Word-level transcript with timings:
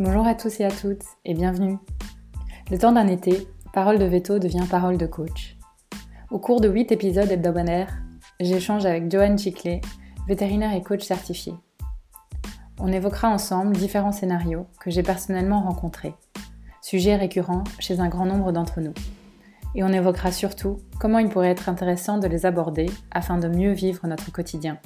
Bonjour 0.00 0.28
à 0.28 0.36
tous 0.36 0.60
et 0.60 0.64
à 0.64 0.70
toutes 0.70 1.02
et 1.24 1.34
bienvenue. 1.34 1.76
Le 2.70 2.78
temps 2.78 2.92
d'un 2.92 3.08
été, 3.08 3.48
Parole 3.72 3.98
de 3.98 4.04
Veto 4.04 4.38
devient 4.38 4.64
Parole 4.70 4.96
de 4.96 5.06
Coach. 5.06 5.56
Au 6.30 6.38
cours 6.38 6.60
de 6.60 6.68
8 6.68 6.92
épisodes 6.92 7.28
hebdomadaires, 7.28 7.98
j'échange 8.38 8.86
avec 8.86 9.10
Joanne 9.10 9.36
Chiclet, 9.36 9.80
vétérinaire 10.28 10.72
et 10.72 10.82
coach 10.82 11.02
certifié. 11.02 11.52
On 12.78 12.92
évoquera 12.92 13.28
ensemble 13.28 13.74
différents 13.74 14.12
scénarios 14.12 14.68
que 14.78 14.92
j'ai 14.92 15.02
personnellement 15.02 15.62
rencontrés, 15.62 16.14
sujets 16.80 17.16
récurrents 17.16 17.64
chez 17.80 17.98
un 17.98 18.08
grand 18.08 18.26
nombre 18.26 18.52
d'entre 18.52 18.80
nous. 18.80 18.94
Et 19.74 19.82
on 19.82 19.92
évoquera 19.92 20.30
surtout 20.30 20.76
comment 21.00 21.18
il 21.18 21.28
pourrait 21.28 21.50
être 21.50 21.68
intéressant 21.68 22.18
de 22.18 22.28
les 22.28 22.46
aborder 22.46 22.86
afin 23.10 23.36
de 23.36 23.48
mieux 23.48 23.72
vivre 23.72 24.06
notre 24.06 24.30
quotidien. 24.30 24.78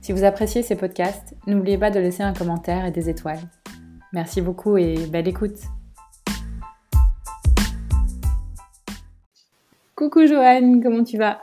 Si 0.00 0.12
vous 0.12 0.24
appréciez 0.24 0.62
ces 0.62 0.76
podcasts, 0.76 1.34
n'oubliez 1.46 1.76
pas 1.76 1.90
de 1.90 2.00
laisser 2.00 2.22
un 2.22 2.32
commentaire 2.32 2.86
et 2.86 2.90
des 2.90 3.10
étoiles. 3.10 3.50
Merci 4.14 4.40
beaucoup 4.40 4.76
et 4.76 5.08
belle 5.08 5.26
écoute. 5.26 5.56
Coucou 9.96 10.24
Joanne, 10.28 10.80
comment 10.80 11.02
tu 11.02 11.18
vas? 11.18 11.42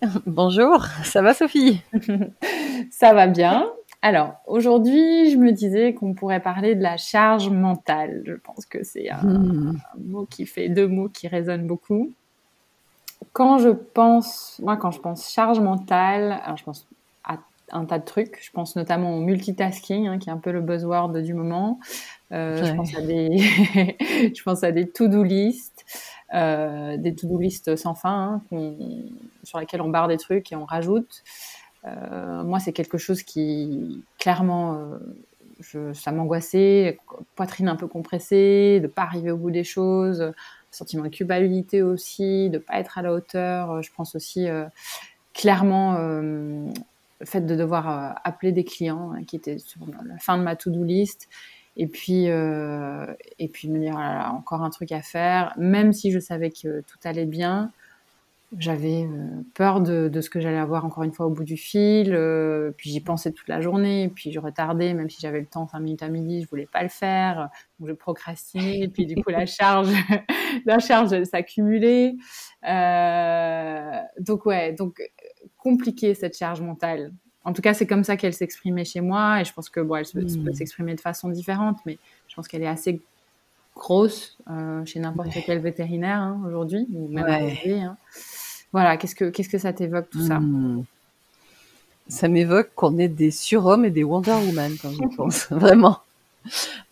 Bonjour, 0.26 0.86
ça 1.04 1.20
va 1.20 1.34
Sophie? 1.34 1.82
Ça 2.90 3.12
va 3.12 3.26
bien. 3.26 3.70
Alors, 4.00 4.36
aujourd'hui, 4.46 5.30
je 5.30 5.36
me 5.36 5.52
disais 5.52 5.92
qu'on 5.92 6.14
pourrait 6.14 6.40
parler 6.40 6.74
de 6.74 6.82
la 6.82 6.96
charge 6.96 7.50
mentale. 7.50 8.22
Je 8.24 8.32
pense 8.32 8.64
que 8.64 8.82
c'est 8.82 9.10
un, 9.10 9.22
hmm. 9.22 9.78
mot 10.06 10.24
qui 10.24 10.46
fait 10.46 10.70
deux 10.70 10.88
mots 10.88 11.10
qui 11.10 11.28
résonnent 11.28 11.66
beaucoup. 11.66 12.10
Quand 13.34 13.58
je 13.58 13.68
pense, 13.68 14.58
moi, 14.62 14.78
quand 14.78 14.90
je 14.90 15.00
pense 15.00 15.30
charge 15.30 15.60
mentale, 15.60 16.40
alors 16.42 16.56
je 16.56 16.64
pense 16.64 16.88
un 17.72 17.84
tas 17.84 17.98
de 17.98 18.04
trucs. 18.04 18.38
Je 18.42 18.50
pense 18.50 18.76
notamment 18.76 19.16
au 19.16 19.20
multitasking, 19.20 20.06
hein, 20.06 20.18
qui 20.18 20.28
est 20.28 20.32
un 20.32 20.38
peu 20.38 20.52
le 20.52 20.60
buzzword 20.60 21.22
du 21.22 21.34
moment. 21.34 21.80
Euh, 22.32 22.64
je 22.64 22.74
pense 22.74 22.94
à 22.94 23.00
des, 23.00 23.38
je 24.34 24.42
pense 24.42 24.62
à 24.62 24.72
des 24.72 24.88
to-do 24.88 25.22
list, 25.22 25.84
euh, 26.34 26.96
des 26.96 27.14
to-do 27.14 27.38
list 27.38 27.76
sans 27.76 27.94
fin, 27.94 28.42
hein, 28.52 28.72
sur 29.42 29.58
lesquelles 29.58 29.82
on 29.82 29.88
barre 29.88 30.08
des 30.08 30.18
trucs 30.18 30.52
et 30.52 30.56
on 30.56 30.64
rajoute. 30.64 31.22
Euh, 31.86 32.42
moi, 32.44 32.58
c'est 32.60 32.72
quelque 32.72 32.98
chose 32.98 33.22
qui, 33.22 34.04
clairement, 34.18 34.98
je, 35.60 35.92
ça 35.92 36.12
m'angoissait, 36.12 36.98
poitrine 37.34 37.68
un 37.68 37.76
peu 37.76 37.86
compressée, 37.86 38.80
de 38.80 38.86
pas 38.86 39.02
arriver 39.02 39.30
au 39.30 39.36
bout 39.36 39.50
des 39.50 39.64
choses, 39.64 40.32
sentiment 40.70 41.04
de 41.04 41.08
culpabilité 41.08 41.82
aussi, 41.82 42.50
de 42.50 42.58
pas 42.58 42.78
être 42.78 42.98
à 42.98 43.02
la 43.02 43.12
hauteur. 43.12 43.82
Je 43.82 43.90
pense 43.94 44.14
aussi 44.14 44.48
euh, 44.48 44.66
clairement 45.34 45.96
le 47.20 47.26
fait 47.26 47.42
de 47.42 47.54
devoir 47.54 47.88
euh, 47.88 48.12
appeler 48.24 48.52
des 48.52 48.64
clients 48.64 49.12
hein, 49.12 49.24
qui 49.24 49.36
étaient 49.36 49.58
sur 49.58 49.80
la 49.86 50.18
fin 50.18 50.38
de 50.38 50.42
ma 50.42 50.56
to-do 50.56 50.82
list. 50.82 51.28
Et 51.76 51.86
puis 51.86 52.28
euh, 52.28 53.06
et 53.38 53.48
puis 53.48 53.68
me 53.68 53.78
dire 53.78 53.94
ah 53.96 54.32
encore 54.32 54.62
un 54.62 54.70
truc 54.70 54.92
à 54.92 55.02
faire. 55.02 55.54
Même 55.56 55.92
si 55.92 56.10
je 56.10 56.18
savais 56.18 56.50
que 56.50 56.80
tout 56.80 56.98
allait 57.04 57.26
bien 57.26 57.70
j'avais 58.58 59.04
euh, 59.04 59.42
peur 59.54 59.80
de, 59.80 60.08
de, 60.08 60.20
ce 60.20 60.28
que 60.28 60.40
j'allais 60.40 60.58
avoir 60.58 60.84
encore 60.84 61.04
une 61.04 61.12
fois 61.12 61.26
au 61.26 61.30
bout 61.30 61.44
du 61.44 61.56
fil. 61.56 62.12
Euh, 62.12 62.72
puis 62.76 62.90
j'y 62.90 63.00
pensais 63.00 63.30
toute 63.30 63.46
la 63.46 63.60
journée. 63.60 64.10
Puis 64.14 64.32
je 64.32 64.40
retardais 64.40 64.92
même 64.92 65.08
si 65.08 65.20
j'avais 65.20 65.40
le 65.40 65.46
temps 65.46 65.68
5 65.68 65.78
minutes 65.78 66.02
à 66.02 66.08
midi 66.08 66.42
je 66.42 66.48
voulais 66.48 66.66
pas 66.66 66.82
le 66.82 66.88
faire. 66.88 67.48
Donc 67.78 67.88
je 67.88 67.94
procrastinais. 67.94 68.88
Puis 68.88 69.06
du 69.06 69.22
coup 69.22 69.30
la 69.30 69.46
charge 69.46 69.92
la 70.66 70.80
charge 70.80 71.22
s'accumulait. 71.24 72.16
Donc 74.18 74.46
ouais 74.46 74.72
donc 74.72 75.00
compliquée 75.62 76.14
cette 76.14 76.36
charge 76.36 76.60
mentale. 76.60 77.12
En 77.44 77.52
tout 77.52 77.62
cas, 77.62 77.72
c'est 77.72 77.86
comme 77.86 78.04
ça 78.04 78.16
qu'elle 78.16 78.34
s'exprimait 78.34 78.84
chez 78.84 79.00
moi, 79.00 79.40
et 79.40 79.44
je 79.44 79.52
pense 79.52 79.70
que 79.70 79.80
bon, 79.80 79.96
elle 79.96 80.06
peut 80.12 80.20
hmm. 80.20 80.52
s'exprimer 80.52 80.94
de 80.94 81.00
façon 81.00 81.28
différente, 81.30 81.78
mais 81.86 81.98
je 82.28 82.34
pense 82.34 82.48
qu'elle 82.48 82.62
est 82.62 82.68
assez 82.68 83.00
grosse 83.74 84.36
euh, 84.50 84.84
chez 84.84 85.00
n'importe 85.00 85.30
quel 85.46 85.58
vétérinaire 85.60 86.18
hein, 86.18 86.42
aujourd'hui, 86.46 86.86
ou 86.92 87.08
même 87.08 87.26
hein. 87.26 87.96
Voilà, 88.72 88.96
qu'est-ce 88.96 89.14
que 89.14 89.30
qu'est-ce 89.30 89.48
que 89.48 89.58
ça 89.58 89.72
t'évoque 89.72 90.10
tout 90.10 90.24
ça? 90.24 90.38
Hmm. 90.38 90.84
Ça 92.08 92.28
m'évoque 92.28 92.70
qu'on 92.74 92.98
est 92.98 93.08
des 93.08 93.30
surhommes 93.30 93.84
et 93.84 93.90
des 93.90 94.04
Wonder 94.04 94.32
Woman 94.32 94.76
quand 94.80 94.90
je 94.90 95.16
pense, 95.16 95.46
vraiment, 95.50 96.00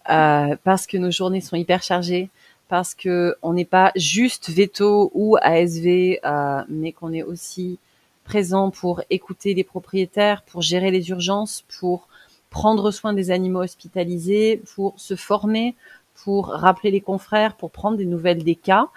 euh, 0.09 0.57
parce 0.65 0.87
que 0.87 0.97
nos 0.97 1.11
journées 1.11 1.41
sont 1.43 1.57
hyper 1.57 1.83
chargées, 1.83 2.31
parce 2.69 2.95
que 2.95 3.37
on 3.43 3.53
n'est 3.53 3.67
pas 3.67 3.93
juste 3.97 4.49
veto 4.49 5.11
ou 5.13 5.37
ASV, 5.43 6.21
euh, 6.25 6.63
mais 6.69 6.93
qu'on 6.93 7.13
est 7.13 7.23
aussi 7.23 7.79
présent 8.29 8.71
pour 8.71 9.01
écouter 9.09 9.55
les 9.55 9.65
propriétaires, 9.65 10.43
pour 10.43 10.61
gérer 10.61 10.91
les 10.91 11.09
urgences, 11.09 11.65
pour 11.81 12.09
prendre 12.51 12.91
soin 12.91 13.15
des 13.15 13.31
animaux 13.31 13.63
hospitalisés, 13.63 14.61
pour 14.75 14.93
se 15.01 15.17
former, 15.17 15.75
pour 16.23 16.49
rappeler 16.49 16.91
les 16.91 17.01
confrères, 17.01 17.57
pour 17.57 17.71
prendre 17.71 17.97
des 17.97 18.05
nouvelles 18.05 18.45
des 18.45 18.55
cas, 18.55 18.89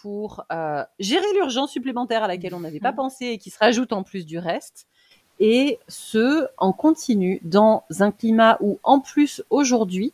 pour 0.00 0.44
euh, 0.52 0.84
gérer 1.00 1.26
l'urgence 1.34 1.72
supplémentaire 1.72 2.22
à 2.22 2.28
laquelle 2.28 2.54
on 2.54 2.60
n'avait 2.60 2.78
pas 2.78 2.92
pensé 2.92 3.26
et 3.26 3.38
qui 3.38 3.50
se 3.50 3.58
rajoute 3.58 3.92
en 3.92 4.04
plus 4.04 4.24
du 4.24 4.38
reste. 4.38 4.86
Et 5.40 5.80
ce, 5.88 6.46
en 6.56 6.72
continu, 6.72 7.40
dans 7.42 7.82
un 7.98 8.12
climat 8.12 8.56
où, 8.60 8.78
en 8.84 9.00
plus, 9.00 9.42
aujourd'hui, 9.50 10.12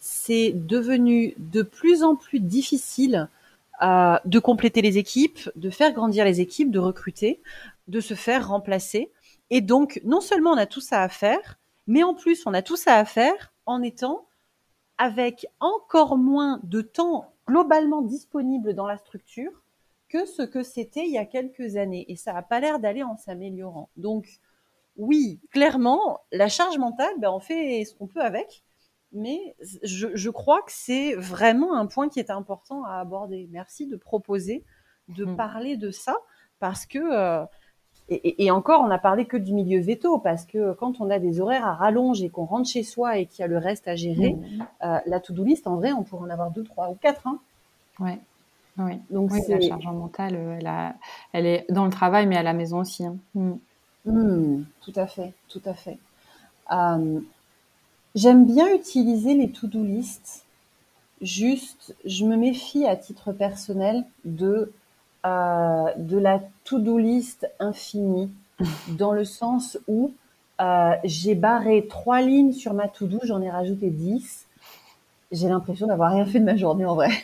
c'est 0.00 0.52
devenu 0.54 1.34
de 1.36 1.60
plus 1.60 2.02
en 2.02 2.16
plus 2.16 2.40
difficile 2.40 3.28
euh, 3.82 4.16
de 4.24 4.38
compléter 4.38 4.80
les 4.80 4.96
équipes, 4.96 5.50
de 5.54 5.68
faire 5.68 5.92
grandir 5.92 6.24
les 6.24 6.40
équipes, 6.40 6.70
de 6.70 6.78
recruter, 6.78 7.40
de 7.88 8.00
se 8.00 8.14
faire 8.14 8.48
remplacer. 8.48 9.12
Et 9.50 9.60
donc, 9.60 10.00
non 10.04 10.20
seulement 10.20 10.50
on 10.50 10.56
a 10.56 10.66
tout 10.66 10.80
ça 10.80 11.02
à 11.02 11.08
faire, 11.08 11.58
mais 11.86 12.02
en 12.02 12.14
plus, 12.14 12.46
on 12.46 12.54
a 12.54 12.62
tout 12.62 12.76
ça 12.76 12.96
à 12.96 13.04
faire 13.04 13.52
en 13.64 13.82
étant 13.82 14.26
avec 14.98 15.46
encore 15.60 16.16
moins 16.16 16.60
de 16.64 16.80
temps 16.80 17.32
globalement 17.46 18.02
disponible 18.02 18.74
dans 18.74 18.86
la 18.86 18.96
structure 18.96 19.62
que 20.08 20.24
ce 20.24 20.42
que 20.42 20.62
c'était 20.62 21.04
il 21.04 21.12
y 21.12 21.18
a 21.18 21.26
quelques 21.26 21.76
années. 21.76 22.04
Et 22.08 22.16
ça 22.16 22.32
n'a 22.32 22.42
pas 22.42 22.60
l'air 22.60 22.78
d'aller 22.78 23.02
en 23.02 23.16
s'améliorant. 23.16 23.90
Donc, 23.96 24.40
oui, 24.96 25.40
clairement, 25.50 26.20
la 26.32 26.48
charge 26.48 26.78
mentale, 26.78 27.12
ben, 27.18 27.30
on 27.30 27.40
fait 27.40 27.84
ce 27.84 27.94
qu'on 27.94 28.06
peut 28.06 28.22
avec. 28.22 28.64
Mais 29.12 29.54
je, 29.82 30.08
je 30.14 30.30
crois 30.30 30.62
que 30.62 30.72
c'est 30.72 31.14
vraiment 31.14 31.74
un 31.76 31.86
point 31.86 32.08
qui 32.08 32.18
est 32.18 32.30
important 32.30 32.84
à 32.84 32.98
aborder. 32.98 33.48
Merci 33.50 33.86
de 33.86 33.96
proposer 33.96 34.64
de 35.08 35.24
mmh. 35.24 35.36
parler 35.36 35.76
de 35.76 35.90
ça 35.90 36.16
parce 36.58 36.86
que 36.86 36.98
euh, 36.98 37.44
et, 38.08 38.52
encore, 38.52 38.82
on 38.82 38.86
n'a 38.86 38.98
parlé 38.98 39.24
que 39.24 39.36
du 39.36 39.52
milieu 39.52 39.80
veto, 39.80 40.18
parce 40.18 40.44
que 40.44 40.74
quand 40.74 41.00
on 41.00 41.10
a 41.10 41.18
des 41.18 41.40
horaires 41.40 41.66
à 41.66 41.74
rallonge 41.74 42.22
et 42.22 42.28
qu'on 42.28 42.44
rentre 42.44 42.68
chez 42.68 42.84
soi 42.84 43.18
et 43.18 43.26
qu'il 43.26 43.40
y 43.40 43.42
a 43.42 43.48
le 43.48 43.58
reste 43.58 43.88
à 43.88 43.96
gérer, 43.96 44.34
mmh. 44.34 44.66
euh, 44.84 44.98
la 45.06 45.18
to-do 45.18 45.42
list, 45.42 45.66
en 45.66 45.74
vrai, 45.74 45.92
on 45.92 46.04
pourrait 46.04 46.28
en 46.28 46.30
avoir 46.30 46.52
deux, 46.52 46.62
trois 46.62 46.88
ou 46.88 46.94
quatre. 46.94 47.26
Hein. 47.26 47.40
Ouais. 47.98 48.18
Oui. 48.78 48.92
Donc 49.10 49.32
oui, 49.32 49.40
la 49.48 49.60
charge 49.60 49.86
mentale, 49.86 50.36
euh, 50.36 50.56
elle, 50.60 50.66
a, 50.68 50.94
elle 51.32 51.46
est 51.46 51.66
dans 51.68 51.84
le 51.84 51.90
travail, 51.90 52.26
mais 52.26 52.36
à 52.36 52.44
la 52.44 52.52
maison 52.52 52.78
aussi. 52.78 53.04
Hein. 53.04 53.16
Mmh. 53.34 53.54
Mmh, 54.04 54.64
tout 54.82 54.92
à 54.94 55.08
fait, 55.08 55.32
tout 55.48 55.62
à 55.64 55.74
fait. 55.74 55.98
Euh, 56.72 57.20
j'aime 58.14 58.46
bien 58.46 58.72
utiliser 58.72 59.34
les 59.34 59.50
to-do 59.50 59.82
list. 59.82 60.44
Juste, 61.22 61.96
je 62.04 62.24
me 62.24 62.36
méfie 62.36 62.86
à 62.86 62.94
titre 62.94 63.32
personnel 63.32 64.04
de 64.24 64.72
euh, 65.26 65.92
de 65.96 66.18
la 66.18 66.40
to-do 66.64 66.98
list 66.98 67.50
infinie, 67.58 68.30
dans 68.90 69.12
le 69.12 69.24
sens 69.24 69.76
où 69.88 70.12
euh, 70.60 70.92
j'ai 71.04 71.34
barré 71.34 71.86
trois 71.88 72.22
lignes 72.22 72.52
sur 72.52 72.74
ma 72.74 72.86
to-do, 72.88 73.18
j'en 73.24 73.42
ai 73.42 73.50
rajouté 73.50 73.90
dix. 73.90 74.46
J'ai 75.32 75.48
l'impression 75.48 75.88
d'avoir 75.88 76.12
rien 76.12 76.24
fait 76.24 76.38
de 76.38 76.44
ma 76.44 76.56
journée 76.56 76.84
en 76.84 76.94
vrai. 76.94 77.10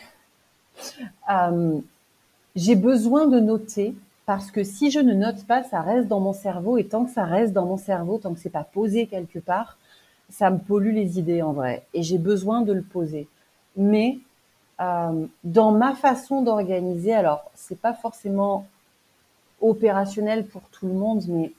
Euh, 1.31 1.79
j'ai 2.55 2.75
besoin 2.75 3.27
de 3.27 3.39
noter 3.39 3.95
parce 4.25 4.49
que 4.49 4.63
si 4.63 4.89
je 4.89 4.99
ne 4.99 5.13
note 5.13 5.45
pas, 5.45 5.63
ça 5.63 5.81
reste 5.81 6.07
dans 6.07 6.19
mon 6.19 6.33
cerveau 6.33 6.77
et 6.79 6.85
tant 6.85 7.05
que 7.05 7.11
ça 7.11 7.25
reste 7.25 7.53
dans 7.53 7.67
mon 7.67 7.77
cerveau, 7.77 8.17
tant 8.17 8.33
que 8.33 8.39
c'est 8.39 8.49
pas 8.49 8.63
posé 8.63 9.05
quelque 9.05 9.37
part, 9.37 9.77
ça 10.29 10.49
me 10.49 10.57
pollue 10.57 10.93
les 10.93 11.19
idées 11.19 11.43
en 11.43 11.53
vrai 11.53 11.85
et 11.93 12.01
j'ai 12.01 12.17
besoin 12.17 12.61
de 12.61 12.73
le 12.73 12.81
poser. 12.81 13.27
Mais 13.77 14.17
euh, 14.83 15.25
dans 15.43 15.71
ma 15.71 15.95
façon 15.95 16.41
d'organiser, 16.41 17.13
alors 17.13 17.49
c'est 17.55 17.79
pas 17.79 17.93
forcément 17.93 18.67
opérationnel 19.61 20.45
pour 20.45 20.63
tout 20.71 20.87
le 20.87 20.93
monde, 20.93 21.23
mais 21.27 21.51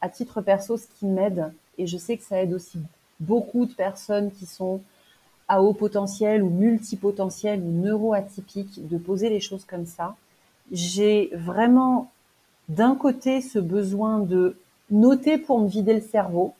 à 0.00 0.08
titre 0.08 0.42
perso, 0.42 0.76
ce 0.76 0.86
qui 0.98 1.06
m'aide, 1.06 1.52
et 1.78 1.86
je 1.86 1.96
sais 1.96 2.16
que 2.16 2.24
ça 2.24 2.42
aide 2.42 2.52
aussi 2.52 2.78
beaucoup 3.20 3.64
de 3.64 3.72
personnes 3.72 4.30
qui 4.30 4.46
sont 4.46 4.80
à 5.48 5.62
haut 5.62 5.72
potentiel 5.72 6.42
ou 6.42 6.50
multipotentiel 6.50 7.60
ou 7.60 7.70
neuroatypiques, 7.70 8.86
de 8.86 8.98
poser 8.98 9.30
les 9.30 9.40
choses 9.40 9.64
comme 9.64 9.86
ça. 9.86 10.14
J'ai 10.70 11.30
vraiment 11.32 12.10
d'un 12.68 12.94
côté 12.94 13.40
ce 13.40 13.58
besoin 13.58 14.18
de 14.18 14.56
noter 14.90 15.38
pour 15.38 15.58
me 15.60 15.68
vider 15.68 15.94
le 15.94 16.02
cerveau. 16.02 16.54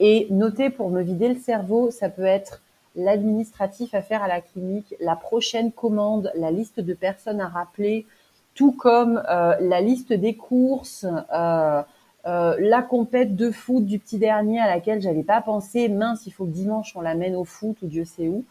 Et 0.00 0.26
noter 0.30 0.70
pour 0.70 0.90
me 0.90 1.02
vider 1.02 1.28
le 1.28 1.38
cerveau, 1.38 1.90
ça 1.90 2.08
peut 2.08 2.24
être 2.24 2.60
l'administratif 2.96 3.94
à 3.94 4.02
faire 4.02 4.22
à 4.22 4.28
la 4.28 4.40
clinique, 4.40 4.94
la 5.00 5.16
prochaine 5.16 5.72
commande, 5.72 6.30
la 6.34 6.50
liste 6.50 6.80
de 6.80 6.94
personnes 6.94 7.40
à 7.40 7.48
rappeler, 7.48 8.06
tout 8.54 8.72
comme 8.72 9.22
euh, 9.28 9.56
la 9.60 9.80
liste 9.80 10.12
des 10.12 10.36
courses, 10.36 11.06
euh, 11.32 11.82
euh, 12.26 12.56
la 12.58 12.82
compète 12.82 13.36
de 13.36 13.50
foot 13.50 13.84
du 13.84 13.98
petit 13.98 14.18
dernier 14.18 14.60
à 14.60 14.66
laquelle 14.66 15.02
j'avais 15.02 15.24
pas 15.24 15.42
pensé, 15.42 15.88
mince, 15.88 16.26
il 16.26 16.30
faut 16.32 16.46
que 16.46 16.52
dimanche 16.52 16.94
on 16.96 17.00
l'amène 17.00 17.36
au 17.36 17.44
foot 17.44 17.76
ou 17.82 17.86
Dieu 17.86 18.04
sait 18.04 18.28
où. 18.28 18.44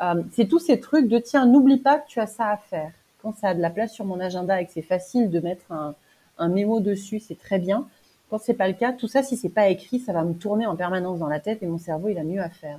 Euh, 0.00 0.22
c'est 0.32 0.46
tous 0.46 0.60
ces 0.60 0.80
trucs 0.80 1.08
de 1.08 1.18
tiens, 1.18 1.44
n'oublie 1.44 1.78
pas 1.78 1.98
que 1.98 2.06
tu 2.08 2.20
as 2.20 2.26
ça 2.26 2.50
à 2.50 2.56
faire. 2.56 2.92
Quand 3.20 3.36
ça 3.36 3.48
a 3.48 3.54
de 3.54 3.60
la 3.60 3.70
place 3.70 3.92
sur 3.92 4.04
mon 4.04 4.20
agenda 4.20 4.60
et 4.60 4.66
que 4.66 4.72
c'est 4.72 4.82
facile 4.82 5.28
de 5.30 5.40
mettre 5.40 5.72
un, 5.72 5.94
un 6.38 6.48
mémo 6.48 6.80
dessus, 6.80 7.18
c'est 7.20 7.38
très 7.38 7.58
bien. 7.58 7.86
Quand 8.30 8.38
c'est 8.38 8.54
pas 8.54 8.68
le 8.68 8.74
cas, 8.74 8.92
tout 8.92 9.08
ça, 9.08 9.22
si 9.22 9.36
c'est 9.36 9.48
pas 9.48 9.68
écrit, 9.68 9.98
ça 9.98 10.12
va 10.12 10.22
me 10.22 10.34
tourner 10.34 10.66
en 10.66 10.76
permanence 10.76 11.18
dans 11.18 11.28
la 11.28 11.40
tête 11.40 11.62
et 11.62 11.66
mon 11.66 11.78
cerveau, 11.78 12.08
il 12.08 12.18
a 12.18 12.24
mieux 12.24 12.40
à 12.40 12.48
faire. 12.48 12.78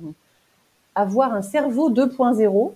Avoir 0.94 1.32
un 1.32 1.42
cerveau 1.42 1.90
2.0, 1.90 2.72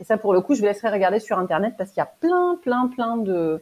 et 0.00 0.04
ça, 0.04 0.18
pour 0.18 0.32
le 0.32 0.40
coup, 0.40 0.54
je 0.54 0.60
vous 0.60 0.66
laisserai 0.66 0.90
regarder 0.90 1.20
sur 1.20 1.38
Internet 1.38 1.74
parce 1.78 1.90
qu'il 1.90 1.98
y 1.98 2.02
a 2.02 2.10
plein, 2.20 2.58
plein, 2.60 2.88
plein 2.88 3.16
de, 3.16 3.60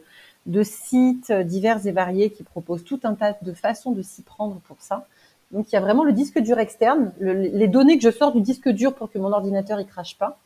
sites 0.63 1.31
divers 1.31 1.85
et 1.85 1.91
variés 1.91 2.31
qui 2.31 2.43
proposent 2.43 2.83
tout 2.83 2.99
un 3.03 3.13
tas 3.13 3.35
de 3.41 3.53
façons 3.53 3.91
de 3.91 4.01
s'y 4.01 4.23
prendre 4.23 4.59
pour 4.67 4.77
ça. 4.79 5.05
Donc, 5.51 5.71
il 5.71 5.75
y 5.75 5.77
a 5.77 5.81
vraiment 5.81 6.03
le 6.03 6.11
disque 6.11 6.39
dur 6.39 6.57
externe, 6.57 7.11
les 7.19 7.67
données 7.67 7.97
que 7.97 8.03
je 8.03 8.09
sors 8.09 8.31
du 8.31 8.41
disque 8.41 8.69
dur 8.69 8.95
pour 8.95 9.11
que 9.11 9.19
mon 9.19 9.31
ordinateur 9.31 9.79
il 9.79 9.85
crache 9.85 10.17
pas. 10.17 10.39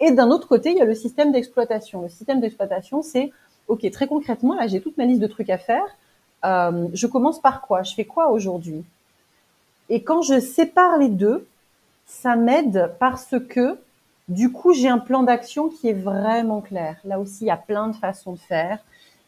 Et 0.00 0.10
d'un 0.10 0.30
autre 0.30 0.48
côté, 0.48 0.70
il 0.70 0.76
y 0.76 0.80
a 0.80 0.84
le 0.84 0.94
système 0.94 1.32
d'exploitation. 1.32 2.02
Le 2.02 2.08
système 2.08 2.40
d'exploitation, 2.40 3.02
c'est 3.02 3.32
ok, 3.68 3.88
très 3.90 4.06
concrètement, 4.06 4.54
là, 4.54 4.66
j'ai 4.66 4.80
toute 4.80 4.96
ma 4.98 5.04
liste 5.04 5.20
de 5.20 5.26
trucs 5.26 5.50
à 5.50 5.58
faire. 5.58 5.84
Euh, 6.44 6.88
je 6.92 7.06
commence 7.06 7.40
par 7.40 7.62
quoi? 7.62 7.82
Je 7.82 7.94
fais 7.94 8.04
quoi 8.04 8.30
aujourd'hui? 8.30 8.84
Et 9.88 10.02
quand 10.02 10.22
je 10.22 10.40
sépare 10.40 10.98
les 10.98 11.08
deux, 11.08 11.46
ça 12.08 12.34
m'aide 12.34 12.92
parce 12.98 13.36
que 13.48 13.78
du 14.28 14.50
coup, 14.50 14.74
j'ai 14.74 14.88
un 14.88 14.98
plan 14.98 15.22
d'action 15.22 15.68
qui 15.68 15.88
est 15.88 15.94
vraiment 15.94 16.60
clair. 16.60 16.96
Là 17.04 17.20
aussi, 17.20 17.44
il 17.44 17.46
y 17.46 17.50
a 17.50 17.56
plein 17.56 17.88
de 17.88 17.96
façons 17.96 18.32
de 18.32 18.38
faire. 18.38 18.78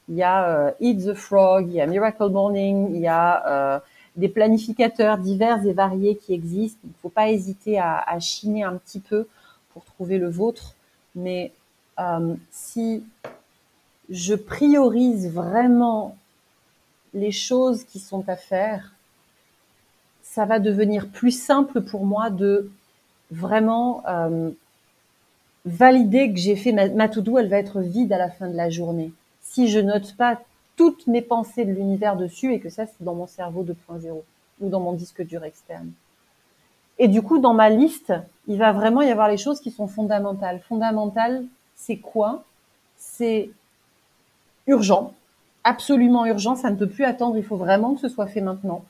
Il 0.08 0.16
y 0.16 0.22
a 0.22 0.48
euh, 0.48 0.72
Eat 0.80 1.06
the 1.06 1.14
Frog, 1.14 1.68
il 1.68 1.74
y 1.74 1.80
a 1.80 1.86
Miracle 1.86 2.28
Morning, 2.28 2.90
il 2.94 3.00
y 3.00 3.06
a 3.06 3.46
euh, 3.46 3.80
des 4.16 4.28
planificateurs 4.28 5.18
divers 5.18 5.64
et 5.64 5.72
variés 5.72 6.16
qui 6.16 6.34
existent. 6.34 6.80
Il 6.84 6.88
ne 6.88 6.94
faut 7.00 7.08
pas 7.08 7.30
hésiter 7.30 7.78
à, 7.78 7.98
à, 7.98 8.18
chiner 8.18 8.64
un 8.64 8.76
petit 8.76 9.00
peu 9.00 9.26
pour 9.72 9.84
trouver 9.84 10.18
le 10.18 10.28
vôtre. 10.28 10.74
Mais 11.14 11.52
euh, 11.98 12.34
si 12.50 13.04
je 14.10 14.34
priorise 14.34 15.32
vraiment 15.32 16.16
les 17.14 17.32
choses 17.32 17.84
qui 17.84 18.00
sont 18.00 18.28
à 18.28 18.36
faire, 18.36 18.92
ça 20.30 20.44
va 20.44 20.60
devenir 20.60 21.08
plus 21.08 21.32
simple 21.32 21.80
pour 21.80 22.06
moi 22.06 22.30
de 22.30 22.70
vraiment 23.32 24.04
euh, 24.08 24.50
valider 25.64 26.32
que 26.32 26.38
j'ai 26.38 26.54
fait 26.54 26.70
ma, 26.70 26.88
ma 26.88 27.08
to-do, 27.08 27.36
elle 27.36 27.48
va 27.48 27.58
être 27.58 27.80
vide 27.80 28.12
à 28.12 28.18
la 28.18 28.30
fin 28.30 28.48
de 28.48 28.56
la 28.56 28.70
journée. 28.70 29.12
Si 29.40 29.66
je 29.68 29.80
note 29.80 30.14
pas 30.16 30.40
toutes 30.76 31.08
mes 31.08 31.20
pensées 31.20 31.64
de 31.64 31.72
l'univers 31.72 32.16
dessus 32.16 32.54
et 32.54 32.60
que 32.60 32.70
ça, 32.70 32.86
c'est 32.86 33.02
dans 33.02 33.16
mon 33.16 33.26
cerveau 33.26 33.64
2.0 33.64 34.22
ou 34.60 34.68
dans 34.68 34.78
mon 34.78 34.92
disque 34.92 35.26
dur 35.26 35.42
externe. 35.42 35.90
Et 36.98 37.08
du 37.08 37.22
coup, 37.22 37.38
dans 37.38 37.54
ma 37.54 37.68
liste, 37.68 38.12
il 38.46 38.56
va 38.56 38.72
vraiment 38.72 39.02
y 39.02 39.10
avoir 39.10 39.28
les 39.28 39.36
choses 39.36 39.60
qui 39.60 39.72
sont 39.72 39.88
fondamentales. 39.88 40.60
Fondamentales, 40.60 41.44
c'est 41.74 41.96
quoi? 41.96 42.44
C'est 42.98 43.50
urgent, 44.68 45.12
absolument 45.64 46.24
urgent, 46.24 46.54
ça 46.54 46.70
ne 46.70 46.76
peut 46.76 46.88
plus 46.88 47.04
attendre, 47.04 47.36
il 47.36 47.44
faut 47.44 47.56
vraiment 47.56 47.94
que 47.94 48.00
ce 48.00 48.08
soit 48.08 48.26
fait 48.26 48.40
maintenant. 48.42 48.84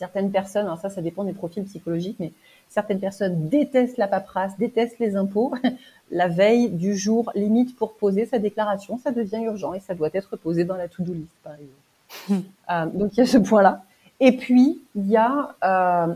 Certaines 0.00 0.30
personnes, 0.30 0.66
alors 0.66 0.78
ça, 0.78 0.90
ça 0.90 1.02
dépend 1.02 1.24
des 1.24 1.32
profils 1.32 1.62
psychologiques, 1.64 2.16
mais 2.18 2.32
Certaines 2.70 3.00
personnes 3.00 3.48
détestent 3.48 3.96
la 3.96 4.06
paperasse, 4.06 4.56
détestent 4.56 5.00
les 5.00 5.16
impôts. 5.16 5.52
la 6.12 6.28
veille 6.28 6.70
du 6.70 6.96
jour 6.96 7.32
limite 7.34 7.76
pour 7.76 7.94
poser 7.94 8.26
sa 8.26 8.38
déclaration, 8.38 8.96
ça 9.02 9.10
devient 9.10 9.42
urgent 9.42 9.74
et 9.74 9.80
ça 9.80 9.94
doit 9.94 10.10
être 10.14 10.36
posé 10.36 10.64
dans 10.64 10.76
la 10.76 10.86
to-do 10.86 11.12
list, 11.12 11.34
par 11.42 11.54
exemple. 11.54 12.44
euh, 12.70 12.86
donc 12.86 13.16
il 13.16 13.18
y 13.18 13.22
a 13.22 13.26
ce 13.26 13.38
point-là. 13.38 13.82
Et 14.20 14.36
puis 14.36 14.80
il 14.94 15.08
y 15.08 15.16
a 15.16 15.56
euh, 15.64 16.14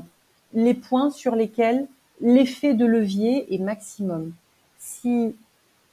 les 0.53 0.75
points 0.75 1.11
sur 1.11 1.35
lesquels 1.35 1.87
l'effet 2.21 2.73
de 2.73 2.87
levier 2.87 3.53
est 3.53 3.59
maximum. 3.59 4.33
Si 4.79 5.35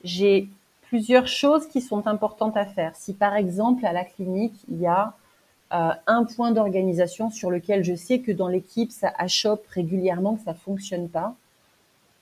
j'ai 0.04 0.48
plusieurs 0.90 1.28
choses 1.28 1.66
qui 1.66 1.82
sont 1.82 2.06
importantes 2.06 2.56
à 2.56 2.66
faire, 2.66 2.96
si 2.96 3.14
par 3.14 3.36
exemple 3.36 3.84
à 3.84 3.94
la 3.94 4.04
clinique 4.04 4.54
il 4.70 4.80
y 4.80 4.86
a 4.86 5.14
euh, 5.74 5.92
un 6.08 6.26
point 6.26 6.52
d'organisation 6.52 7.30
sur 7.30 7.50
lequel 7.52 7.84
je 7.84 7.96
sais 7.96 8.20
que 8.20 8.32
dans 8.32 8.48
l'équipe 8.48 8.92
ça 8.92 9.14
achoppe 9.18 9.66
régulièrement, 9.68 10.36
que 10.36 10.44
ça 10.44 10.54
fonctionne 10.54 11.10
pas. 11.10 11.36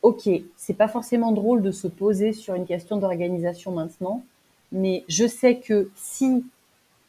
Ok, 0.01 0.29
c'est 0.55 0.73
pas 0.73 0.87
forcément 0.87 1.31
drôle 1.31 1.61
de 1.61 1.71
se 1.71 1.87
poser 1.87 2.31
sur 2.31 2.53
une 2.53 2.65
question 2.65 2.97
d'organisation 2.97 3.71
maintenant, 3.71 4.23
mais 4.71 5.03
je 5.09 5.27
sais 5.27 5.57
que 5.57 5.89
si 5.95 6.45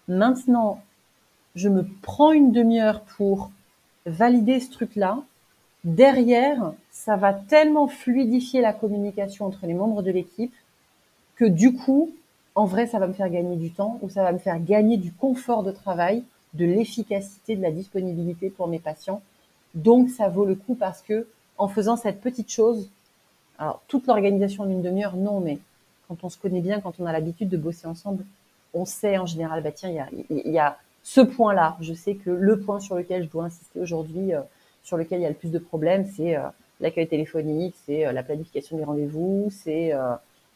maintenant 0.09 0.83
je 1.55 1.69
me 1.69 1.87
prends 2.03 2.33
une 2.33 2.53
demi-heure 2.53 3.03
pour 3.03 3.51
valider 4.07 4.61
ce 4.61 4.71
truc-là, 4.71 5.23
derrière, 5.85 6.73
ça 6.91 7.17
va 7.17 7.33
tellement 7.33 7.89
fluidifier 7.89 8.61
la 8.61 8.73
communication 8.73 9.47
entre 9.47 9.67
les 9.67 9.75
membres 9.75 10.03
de 10.03 10.11
l'équipe 10.11 10.55
que 11.37 11.45
du 11.45 11.75
coup, 11.75 12.11
en 12.55 12.65
vrai, 12.65 12.87
ça 12.87 12.99
va 12.99 13.07
me 13.07 13.13
faire 13.13 13.31
gagner 13.31 13.57
du 13.57 13.71
temps 13.71 13.99
ou 14.03 14.09
ça 14.09 14.23
va 14.23 14.33
me 14.33 14.39
faire 14.39 14.63
gagner 14.63 14.97
du 14.97 15.13
confort 15.13 15.63
de 15.63 15.71
travail, 15.71 16.25
de 16.55 16.65
l'efficacité, 16.65 17.57
de 17.57 17.63
la 17.63 17.71
disponibilité 17.71 18.51
pour 18.51 18.69
mes 18.69 18.79
patients. 18.79 19.23
Donc, 19.75 20.11
ça 20.11 20.29
vaut 20.29 20.45
le 20.45 20.55
coup 20.55 20.75
parce 20.75 21.03
que 21.03 21.27
en 21.59 21.69
faisant 21.69 21.97
cette 21.97 22.21
petite 22.21 22.51
chose, 22.51 22.89
alors 23.59 23.83
toute 23.87 24.07
l'organisation 24.07 24.65
d'une 24.67 24.83
demi-heure, 24.83 25.17
non, 25.17 25.41
mais 25.41 25.59
quand 26.09 26.25
on 26.25 26.29
se 26.29 26.39
connaît 26.39 26.63
bien, 26.63 26.81
quand 26.81 26.95
on 26.99 27.07
a 27.07 27.13
l'habitude 27.13 27.49
de 27.49 27.57
bosser 27.57 27.87
ensemble, 27.87 28.25
on 28.75 28.85
sait 28.85 29.19
en 29.19 29.27
général, 29.27 29.63
bah 29.63 29.73
tiens, 29.73 30.09
il 30.31 30.51
y 30.51 30.59
a, 30.59 30.79
ce 31.03 31.21
point-là. 31.21 31.77
Je 31.81 31.95
sais 31.95 32.15
que 32.15 32.31
le 32.31 32.61
point 32.61 32.81
sur 32.81 32.97
lequel 32.97 33.25
je 33.25 33.29
dois 33.29 33.45
insister 33.45 33.81
aujourd'hui, 33.81 34.35
euh, 34.35 34.41
sur 34.83 34.97
lequel 34.97 35.21
il 35.21 35.23
y 35.23 35.27
a 35.27 35.31
le 35.31 35.35
plus 35.35 35.51
de 35.51 35.59
problèmes, 35.59 36.07
c'est 36.17 36.37
euh, 36.37 36.43
l'accueil 36.81 37.07
téléphonique, 37.07 37.75
c'est 37.87 38.07
euh, 38.07 38.13
la 38.13 38.23
planification 38.23 38.77
des 38.77 38.85
rendez-vous, 38.85 39.49
c'est 39.51 39.93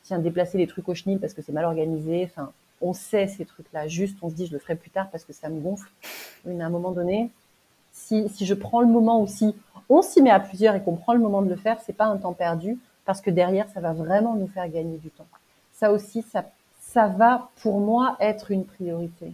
tiens 0.05 0.19
déplacer 0.19 0.59
les 0.59 0.67
trucs 0.67 0.89
au 0.89 0.95
chenil 0.95 1.19
parce 1.19 1.35
que 1.35 1.43
c'est 1.43 1.53
mal 1.53 1.65
organisé. 1.65 2.25
Enfin, 2.25 2.53
on 2.81 2.93
sait 2.93 3.27
ces 3.27 3.45
trucs-là. 3.45 3.89
Juste, 3.89 4.17
on 4.23 4.31
se 4.31 4.35
dit, 4.35 4.47
je 4.47 4.53
le 4.53 4.59
ferai 4.59 4.77
plus 4.77 4.91
tard 4.91 5.09
parce 5.11 5.25
que 5.25 5.33
ça 5.33 5.49
me 5.49 5.61
gonfle. 5.61 5.91
Mais 6.45 6.63
à 6.63 6.67
un 6.67 6.71
moment 6.71 6.93
donné, 6.93 7.31
si, 7.93 8.29
si 8.29 8.47
je 8.47 8.55
prends 8.55 8.81
le 8.81 8.87
moment 8.87 9.21
ou 9.21 9.27
si 9.27 9.55
on 9.89 10.03
s'y 10.03 10.23
met 10.23 10.31
à 10.31 10.41
plusieurs 10.41 10.75
et 10.75 10.83
qu'on 10.83 10.97
prend 10.97 11.15
le 11.15 11.21
moment 11.21 11.43
de 11.43 11.49
le 11.49 11.57
faire, 11.57 11.81
c'est 11.81 11.93
pas 11.93 12.07
un 12.07 12.17
temps 12.17 12.33
perdu 12.33 12.79
parce 13.05 13.21
que 13.21 13.31
derrière, 13.31 13.69
ça 13.69 13.81
va 13.81 13.93
vraiment 13.93 14.35
nous 14.35 14.49
faire 14.49 14.69
gagner 14.69 14.99
du 14.99 15.11
temps. 15.11 15.27
Ça 15.73 15.93
aussi, 15.93 16.23
ça, 16.23 16.45
ça 16.81 17.09
va 17.09 17.51
pour 17.61 17.81
moi 17.81 18.17
être 18.21 18.51
une 18.51 18.65
priorité. 18.65 19.33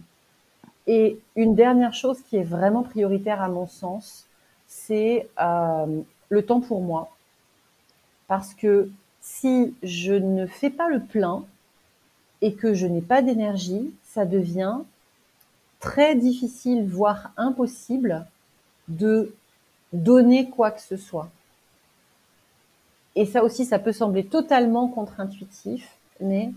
Et 0.87 1.19
une 1.35 1.55
dernière 1.55 1.93
chose 1.93 2.21
qui 2.21 2.37
est 2.37 2.43
vraiment 2.43 2.83
prioritaire 2.83 3.41
à 3.41 3.47
mon 3.47 3.67
sens, 3.67 4.25
c'est 4.67 5.29
euh, 5.39 6.01
le 6.29 6.45
temps 6.45 6.61
pour 6.61 6.81
moi. 6.81 7.09
Parce 8.27 8.53
que 8.53 8.89
si 9.21 9.73
je 9.83 10.13
ne 10.13 10.47
fais 10.47 10.69
pas 10.69 10.89
le 10.89 10.99
plein 10.99 11.45
et 12.41 12.53
que 12.53 12.73
je 12.73 12.87
n'ai 12.87 13.01
pas 13.01 13.21
d'énergie, 13.21 13.93
ça 14.03 14.25
devient 14.25 14.79
très 15.79 16.15
difficile, 16.15 16.87
voire 16.87 17.31
impossible, 17.37 18.25
de 18.87 19.33
donner 19.93 20.49
quoi 20.49 20.71
que 20.71 20.81
ce 20.81 20.97
soit. 20.97 21.29
Et 23.15 23.25
ça 23.25 23.43
aussi, 23.43 23.65
ça 23.65 23.79
peut 23.79 23.91
sembler 23.91 24.25
totalement 24.25 24.87
contre-intuitif, 24.87 25.97
mais 26.19 26.51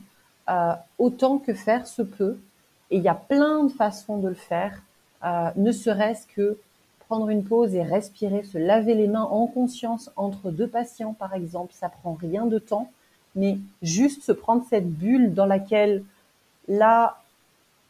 euh, 0.49 0.73
autant 0.99 1.38
que 1.38 1.52
faire 1.52 1.87
se 1.87 2.02
peut, 2.02 2.38
et 2.90 2.99
il 2.99 3.02
y 3.02 3.09
a 3.09 3.14
plein 3.14 3.64
de 3.64 3.73
façons 3.73 4.18
de 4.18 4.28
le 4.28 4.35
faire, 4.35 4.80
euh, 5.25 5.50
ne 5.56 5.73
serait-ce 5.73 6.26
que 6.26 6.59
prendre 7.07 7.29
une 7.29 7.45
pause 7.45 7.75
et 7.75 7.83
respirer, 7.83 8.43
se 8.43 8.59
laver 8.59 8.95
les 8.95 9.07
mains 9.07 9.23
en 9.23 9.47
conscience 9.47 10.11
entre 10.17 10.51
deux 10.51 10.69
patients, 10.69 11.15
par 11.15 11.35
exemple, 11.35 11.73
ça 11.75 11.89
prend 11.89 12.15
rien 12.15 12.47
de 12.47 12.59
temps, 12.59 12.91
mais 13.35 13.59
juste 13.83 14.23
se 14.23 14.33
prendre 14.33 14.65
cette 14.69 14.89
bulle 14.89 15.35
dans 15.35 15.47
laquelle, 15.47 16.03
là, 16.69 17.21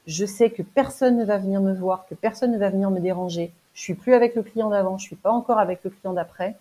je 0.07 0.27
sais 0.27 0.51
que 0.51 0.63
personne 0.63 1.17
ne 1.17 1.25
va 1.25 1.39
venir 1.39 1.61
me 1.61 1.73
voir, 1.73 2.07
que 2.09 2.15
personne 2.15 2.53
ne 2.53 2.59
va 2.59 2.71
venir 2.71 2.91
me 2.91 3.01
déranger. 3.01 3.53
Je 3.75 3.81
suis 3.81 3.95
plus 3.95 4.15
avec 4.15 4.35
le 4.35 4.43
client 4.43 4.71
d'avant, 4.71 4.99
je 4.99 5.05
suis 5.05 5.17
pas 5.17 5.31
encore 5.31 5.59
avec 5.59 5.81
le 5.85 5.91
client 5.91 6.13
d'après. 6.13 6.57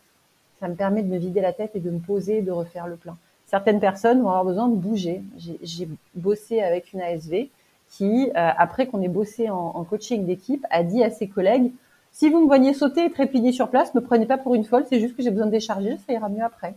Ça 0.59 0.67
me 0.67 0.75
permet 0.75 1.03
de 1.03 1.09
me 1.09 1.17
vider 1.17 1.41
la 1.41 1.53
tête 1.53 1.75
et 1.75 1.79
de 1.79 1.89
me 1.89 1.99
poser 1.99 2.37
et 2.37 2.41
de 2.41 2.51
refaire 2.51 2.87
le 2.87 2.95
plein. 2.95 3.17
Certaines 3.47 3.79
personnes 3.79 4.21
vont 4.21 4.29
avoir 4.29 4.45
besoin 4.45 4.67
de 4.67 4.75
bouger. 4.75 5.21
J'ai 5.37 5.89
bossé 6.15 6.61
avec 6.61 6.93
une 6.93 7.01
ASV 7.01 7.49
qui, 7.89 8.29
euh, 8.29 8.31
après 8.57 8.87
qu'on 8.87 9.01
ait 9.01 9.09
bossé 9.09 9.49
en, 9.49 9.73
en 9.75 9.83
coaching 9.83 10.25
d'équipe, 10.25 10.65
a 10.71 10.83
dit 10.83 11.03
à 11.03 11.11
ses 11.11 11.27
collègues 11.27 11.71
si 12.13 12.29
vous 12.29 12.39
me 12.39 12.45
voyez 12.45 12.73
sauter 12.73 13.05
et 13.05 13.11
trépigner 13.11 13.51
sur 13.51 13.69
place, 13.69 13.93
me 13.93 14.01
prenez 14.01 14.25
pas 14.25 14.37
pour 14.37 14.55
une 14.55 14.63
folle, 14.63 14.85
c'est 14.87 14.99
juste 14.99 15.17
que 15.17 15.23
j'ai 15.23 15.31
besoin 15.31 15.47
de 15.47 15.51
décharger, 15.51 15.97
ça 15.97 16.13
ira 16.13 16.29
mieux 16.29 16.43
après. 16.43 16.75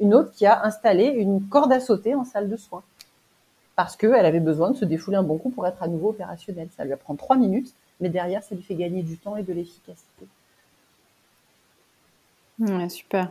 Une 0.00 0.14
autre 0.14 0.30
qui 0.32 0.46
a 0.46 0.64
installé 0.64 1.06
une 1.06 1.42
corde 1.48 1.72
à 1.72 1.80
sauter 1.80 2.14
en 2.14 2.24
salle 2.24 2.48
de 2.48 2.56
soins 2.56 2.82
parce 3.76 3.94
qu'elle 3.96 4.26
avait 4.26 4.40
besoin 4.40 4.70
de 4.70 4.76
se 4.76 4.84
défouler 4.84 5.18
un 5.18 5.22
bon 5.22 5.38
coup 5.38 5.50
pour 5.50 5.66
être 5.66 5.82
à 5.82 5.88
nouveau 5.88 6.08
opérationnelle. 6.08 6.68
Ça 6.76 6.84
lui 6.84 6.96
prend 6.96 7.14
trois 7.14 7.36
minutes, 7.36 7.74
mais 8.00 8.08
derrière, 8.08 8.42
ça 8.42 8.54
lui 8.54 8.62
fait 8.62 8.74
gagner 8.74 9.02
du 9.02 9.18
temps 9.18 9.36
et 9.36 9.42
de 9.42 9.52
l'efficacité. 9.52 10.26
Ouais, 12.58 12.88
super. 12.88 13.30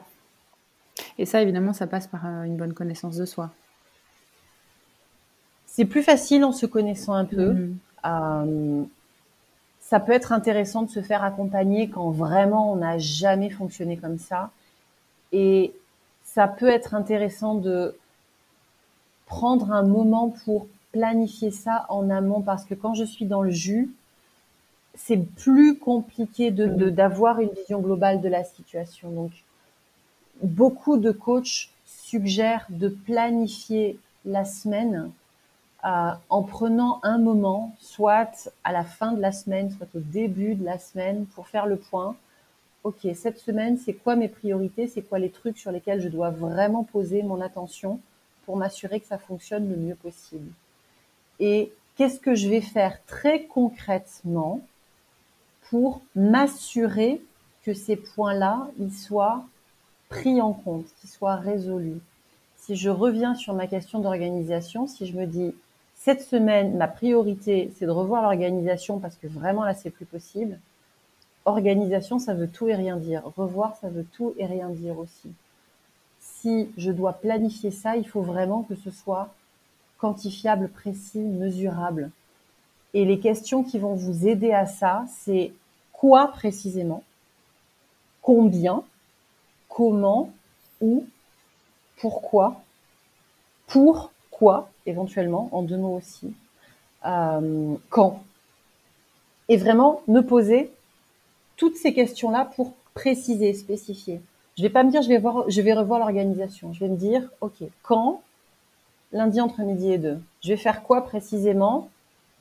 Et 1.17 1.25
ça, 1.25 1.41
évidemment, 1.41 1.73
ça 1.73 1.87
passe 1.87 2.07
par 2.07 2.25
euh, 2.25 2.43
une 2.43 2.57
bonne 2.57 2.73
connaissance 2.73 3.17
de 3.17 3.25
soi. 3.25 3.51
C'est 5.65 5.85
plus 5.85 6.03
facile 6.03 6.43
en 6.45 6.51
se 6.51 6.67
connaissant 6.67 7.13
un 7.13 7.25
peu. 7.25 7.53
Mm-hmm. 7.53 7.73
Euh, 8.05 8.83
ça 9.87 9.99
peut 9.99 10.13
être 10.13 10.31
intéressant 10.31 10.81
de 10.81 10.89
se 10.89 11.01
faire 11.03 11.23
accompagner 11.23 11.89
quand 11.89 12.09
vraiment 12.09 12.71
on 12.71 12.77
n'a 12.77 12.97
jamais 12.97 13.51
fonctionné 13.51 13.97
comme 13.97 14.17
ça. 14.17 14.49
Et 15.31 15.73
ça 16.23 16.47
peut 16.47 16.69
être 16.69 16.95
intéressant 16.95 17.53
de 17.53 17.95
prendre 19.27 19.71
un 19.71 19.83
moment 19.83 20.29
pour 20.43 20.65
planifier 20.91 21.51
ça 21.51 21.85
en 21.89 22.09
amont 22.09 22.41
parce 22.41 22.65
que 22.65 22.73
quand 22.73 22.95
je 22.95 23.03
suis 23.03 23.25
dans 23.25 23.43
le 23.43 23.51
jus, 23.51 23.91
c'est 24.95 25.17
plus 25.17 25.77
compliqué 25.77 26.49
de, 26.49 26.89
d'avoir 26.89 27.39
une 27.39 27.49
vision 27.49 27.79
globale 27.79 28.21
de 28.21 28.29
la 28.29 28.43
situation. 28.43 29.11
Donc, 29.11 29.31
beaucoup 30.41 30.97
de 30.97 31.11
coachs 31.11 31.69
suggèrent 31.85 32.65
de 32.69 32.89
planifier 32.89 33.99
la 34.25 34.45
semaine 34.45 35.11
euh, 35.85 36.11
en 36.29 36.41
prenant 36.41 36.99
un 37.03 37.19
moment, 37.19 37.75
soit 37.79 38.49
à 38.63 38.71
la 38.71 38.83
fin 38.83 39.11
de 39.11 39.21
la 39.21 39.31
semaine, 39.31 39.69
soit 39.69 39.87
au 39.95 39.99
début 39.99 40.55
de 40.55 40.65
la 40.65 40.79
semaine, 40.79 41.25
pour 41.27 41.47
faire 41.47 41.67
le 41.67 41.77
point. 41.77 42.15
Ok, 42.83 43.07
cette 43.13 43.39
semaine, 43.39 43.77
c'est 43.77 43.93
quoi 43.93 44.15
mes 44.15 44.27
priorités? 44.27 44.87
C'est 44.87 45.03
quoi 45.03 45.19
les 45.19 45.29
trucs 45.29 45.57
sur 45.57 45.71
lesquels 45.71 46.01
je 46.01 46.09
dois 46.09 46.31
vraiment 46.31 46.83
poser 46.83 47.23
mon 47.23 47.39
attention 47.39 47.99
pour 48.45 48.57
m'assurer 48.57 48.99
que 48.99 49.07
ça 49.07 49.17
fonctionne 49.17 49.69
le 49.69 49.75
mieux 49.75 49.95
possible? 49.95 50.51
Et 51.39 51.71
qu'est-ce 51.95 52.19
que 52.19 52.35
je 52.35 52.47
vais 52.49 52.61
faire 52.61 53.03
très 53.05 53.43
concrètement 53.43 54.61
pour 55.69 56.01
m'assurer 56.15 57.21
que 57.63 57.73
ces 57.73 57.95
points-là, 57.95 58.67
ils 58.79 58.93
soient 58.93 59.45
pris 60.09 60.41
en 60.41 60.53
compte, 60.53 60.85
qu'ils 60.99 61.09
soient 61.09 61.35
résolus? 61.35 62.01
Si 62.57 62.75
je 62.75 62.89
reviens 62.89 63.35
sur 63.35 63.53
ma 63.53 63.67
question 63.67 63.99
d'organisation, 63.99 64.87
si 64.87 65.05
je 65.05 65.17
me 65.17 65.27
dis 65.27 65.53
cette 66.05 66.21
semaine, 66.21 66.77
ma 66.77 66.87
priorité, 66.87 67.73
c'est 67.75 67.87
de 67.87 67.91
revoir 67.91 68.21
l'organisation 68.21 68.99
parce 68.99 69.15
que 69.15 69.25
vraiment 69.25 69.63
là, 69.63 69.73
c'est 69.73 69.89
plus 69.89 70.05
possible. 70.05 70.59
Organisation, 71.45 72.19
ça 72.19 72.35
veut 72.35 72.47
tout 72.47 72.67
et 72.67 72.75
rien 72.75 72.97
dire. 72.97 73.23
Revoir, 73.35 73.75
ça 73.77 73.89
veut 73.89 74.05
tout 74.13 74.35
et 74.37 74.45
rien 74.45 74.69
dire 74.69 74.99
aussi. 74.99 75.31
Si 76.19 76.69
je 76.77 76.91
dois 76.91 77.13
planifier 77.13 77.71
ça, 77.71 77.97
il 77.97 78.07
faut 78.07 78.21
vraiment 78.21 78.61
que 78.61 78.75
ce 78.75 78.91
soit 78.91 79.33
quantifiable, 79.97 80.69
précis, 80.69 81.17
mesurable. 81.17 82.11
Et 82.93 83.03
les 83.03 83.19
questions 83.19 83.63
qui 83.63 83.79
vont 83.79 83.95
vous 83.95 84.27
aider 84.27 84.51
à 84.51 84.67
ça, 84.67 85.05
c'est 85.09 85.53
quoi 85.91 86.27
précisément, 86.27 87.01
combien, 88.21 88.83
comment, 89.69 90.31
où, 90.81 91.03
pourquoi, 91.97 92.61
pourquoi 94.37 94.69
éventuellement, 94.85 95.47
en 95.53 95.61
deux 95.61 95.77
mots 95.77 95.95
aussi, 95.95 96.33
euh, 97.05 97.75
quand. 97.89 98.21
Et 99.47 99.55
vraiment 99.55 100.01
me 100.09 100.19
poser 100.21 100.73
toutes 101.55 101.77
ces 101.77 101.93
questions-là 101.93 102.51
pour 102.55 102.73
préciser, 102.93 103.53
spécifier. 103.53 104.19
Je 104.57 104.63
vais 104.63 104.69
pas 104.69 104.83
me 104.83 104.91
dire 104.91 105.01
je 105.01 105.07
vais 105.07 105.19
voir, 105.19 105.49
je 105.49 105.61
vais 105.61 105.71
revoir 105.71 105.99
l'organisation. 105.99 106.73
Je 106.73 106.81
vais 106.81 106.89
me 106.89 106.97
dire 106.97 107.29
ok 107.39 107.63
quand, 107.81 108.21
lundi 109.13 109.39
entre 109.39 109.61
midi 109.61 109.93
et 109.93 109.97
deux. 109.97 110.19
Je 110.43 110.49
vais 110.49 110.57
faire 110.57 110.83
quoi 110.83 111.05
précisément? 111.05 111.89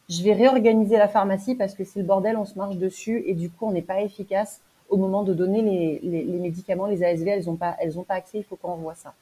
Je 0.08 0.22
vais 0.24 0.32
réorganiser 0.32 0.96
la 0.96 1.06
pharmacie 1.06 1.54
parce 1.54 1.74
que 1.74 1.84
c'est 1.84 2.00
le 2.00 2.06
bordel, 2.06 2.36
on 2.36 2.44
se 2.44 2.58
marche 2.58 2.76
dessus 2.76 3.22
et 3.26 3.34
du 3.34 3.50
coup 3.50 3.66
on 3.66 3.70
n'est 3.70 3.82
pas 3.82 4.00
efficace 4.00 4.60
au 4.88 4.96
moment 4.96 5.22
de 5.22 5.32
donner 5.32 5.62
les, 6.02 6.38
médicaments, 6.40 6.86
les 6.86 7.04
ASV, 7.04 7.28
elles 7.28 7.46
n'ont 7.46 7.56
pas, 7.56 7.76
elles 7.78 8.00
ont 8.00 8.02
pas 8.02 8.14
accès, 8.14 8.38
il 8.38 8.44
faut 8.44 8.56
qu'on 8.56 8.74
revoie 8.74 8.96
ça. 8.96 9.14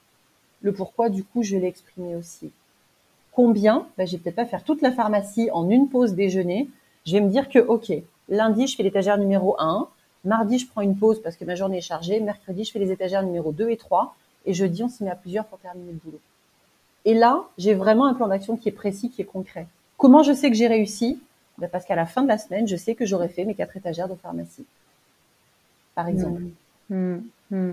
Le 0.63 0.73
pourquoi, 0.73 1.09
du 1.09 1.23
coup, 1.25 1.43
je 1.43 1.57
vais 1.57 1.63
l'exprimer 1.63 2.17
aussi. 2.17 2.51
Combien 3.33 3.87
ben, 3.97 4.07
Je 4.07 4.13
vais 4.13 4.19
peut-être 4.19 4.37
pas 4.37 4.47
faire 4.47 4.63
toute 4.63 4.83
la 4.83 4.93
pharmacie 4.93 5.51
en 5.53 5.69
une 5.71 5.89
pause 5.89 6.15
déjeuner. 6.15 6.69
Je 7.07 7.13
vais 7.13 7.21
me 7.21 7.31
dire 7.31 7.49
que, 7.49 7.59
ok, 7.59 7.93
lundi, 8.29 8.67
je 8.67 8.77
fais 8.77 8.83
l'étagère 8.83 9.19
numéro 9.19 9.57
1, 9.59 9.89
mardi, 10.25 10.59
je 10.59 10.67
prends 10.67 10.83
une 10.83 10.97
pause 10.97 11.21
parce 11.23 11.37
que 11.37 11.45
ma 11.45 11.55
journée 11.55 11.79
est 11.79 11.83
chargée, 11.83 12.21
mercredi, 12.21 12.65
je 12.65 12.73
fais 12.73 12.79
les 12.79 12.93
étagères 12.93 13.23
numéro 13.23 13.53
2 13.53 13.71
et 13.71 13.77
3, 13.77 14.15
et 14.47 14.55
jeudi, 14.55 14.83
on 14.83 14.89
s'y 14.89 15.03
met 15.05 15.11
à 15.11 15.17
plusieurs 15.17 15.47
pour 15.47 15.59
terminer 15.59 15.93
le 15.93 15.99
boulot. 16.05 16.21
Et 17.05 17.15
là, 17.15 17.45
j'ai 17.59 17.75
vraiment 17.75 18.07
un 18.07 18.15
plan 18.15 18.29
d'action 18.29 18.57
qui 18.57 18.69
est 18.69 18.73
précis, 18.73 19.11
qui 19.11 19.23
est 19.23 19.27
concret. 19.27 19.67
Comment 19.97 20.23
je 20.23 20.33
sais 20.33 20.51
que 20.51 20.57
j'ai 20.57 20.69
réussi? 20.69 21.21
Ben 21.59 21.69
Parce 21.69 21.85
qu'à 21.85 21.97
la 21.97 22.07
fin 22.07 22.23
de 22.23 22.29
la 22.29 22.39
semaine, 22.39 22.69
je 22.69 22.77
sais 22.77 22.95
que 22.95 23.07
j'aurai 23.07 23.29
fait 23.29 23.45
mes 23.45 23.55
quatre 23.55 23.77
étagères 23.77 24.09
de 24.09 24.15
pharmacie, 24.15 24.65
par 25.95 26.09
exemple. 26.09 26.43
Mmh. 26.91 26.97
Mmh. 26.97 27.23
Mmh. 27.51 27.73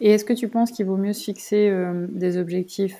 Et 0.00 0.10
est-ce 0.10 0.24
que 0.24 0.32
tu 0.32 0.48
penses 0.48 0.70
qu'il 0.70 0.86
vaut 0.86 0.96
mieux 0.96 1.12
se 1.12 1.24
fixer 1.24 1.68
euh, 1.68 2.06
des 2.10 2.36
objectifs 2.38 2.98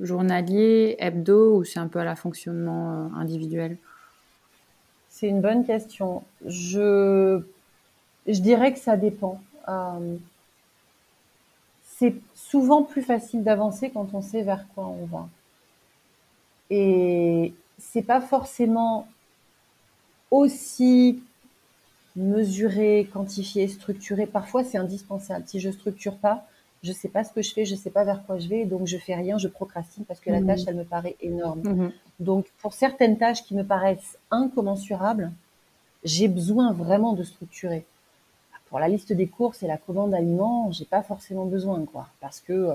journaliers, 0.00 0.96
hebdo, 0.98 1.58
ou 1.58 1.64
c'est 1.64 1.78
un 1.78 1.88
peu 1.88 1.98
à 1.98 2.04
la 2.04 2.16
fonctionnement 2.16 2.92
euh, 2.92 3.18
individuel? 3.18 3.78
C'est 5.08 5.28
une 5.28 5.40
bonne 5.40 5.64
question. 5.64 6.22
Je, 6.44 7.40
je 8.26 8.40
dirais 8.40 8.72
que 8.72 8.78
ça 8.78 8.96
dépend. 8.96 9.40
Euh, 9.68 10.16
c'est 11.82 12.14
souvent 12.34 12.82
plus 12.82 13.02
facile 13.02 13.42
d'avancer 13.42 13.90
quand 13.90 14.12
on 14.12 14.20
sait 14.20 14.42
vers 14.42 14.66
quoi 14.74 14.86
on 14.86 15.06
va. 15.06 15.28
Et 16.68 17.54
c'est 17.78 18.02
pas 18.02 18.20
forcément 18.20 19.08
aussi 20.30 21.22
mesuré, 22.16 23.08
quantifié, 23.12 23.68
structuré. 23.68 24.26
Parfois, 24.26 24.64
c'est 24.64 24.78
indispensable. 24.78 25.44
Si 25.46 25.60
je 25.60 25.70
structure 25.70 26.16
pas, 26.16 26.46
je 26.86 26.92
sais 26.92 27.08
pas 27.08 27.24
ce 27.24 27.32
que 27.32 27.42
je 27.42 27.52
fais, 27.52 27.64
je 27.64 27.74
sais 27.74 27.90
pas 27.90 28.04
vers 28.04 28.24
quoi 28.24 28.38
je 28.38 28.48
vais, 28.48 28.64
donc 28.64 28.86
je 28.86 28.96
fais 28.96 29.14
rien, 29.14 29.38
je 29.38 29.48
procrastine 29.48 30.04
parce 30.04 30.20
que 30.20 30.30
la 30.30 30.40
mmh. 30.40 30.46
tâche, 30.46 30.60
elle 30.66 30.76
me 30.76 30.84
paraît 30.84 31.16
énorme. 31.20 31.60
Mmh. 31.60 31.92
Donc, 32.20 32.46
pour 32.62 32.72
certaines 32.72 33.18
tâches 33.18 33.42
qui 33.42 33.54
me 33.54 33.64
paraissent 33.64 34.18
incommensurables, 34.30 35.32
j'ai 36.04 36.28
besoin 36.28 36.72
vraiment 36.72 37.12
de 37.14 37.24
structurer 37.24 37.84
pour 38.68 38.78
la 38.78 38.88
liste 38.88 39.12
des 39.12 39.26
courses 39.26 39.62
et 39.62 39.66
la 39.66 39.78
commande 39.78 40.10
d'aliments, 40.10 40.70
j'ai 40.72 40.84
pas 40.84 41.02
forcément 41.02 41.46
besoin, 41.46 41.84
quoi, 41.84 42.08
parce 42.20 42.40
que 42.40 42.52
euh, 42.52 42.74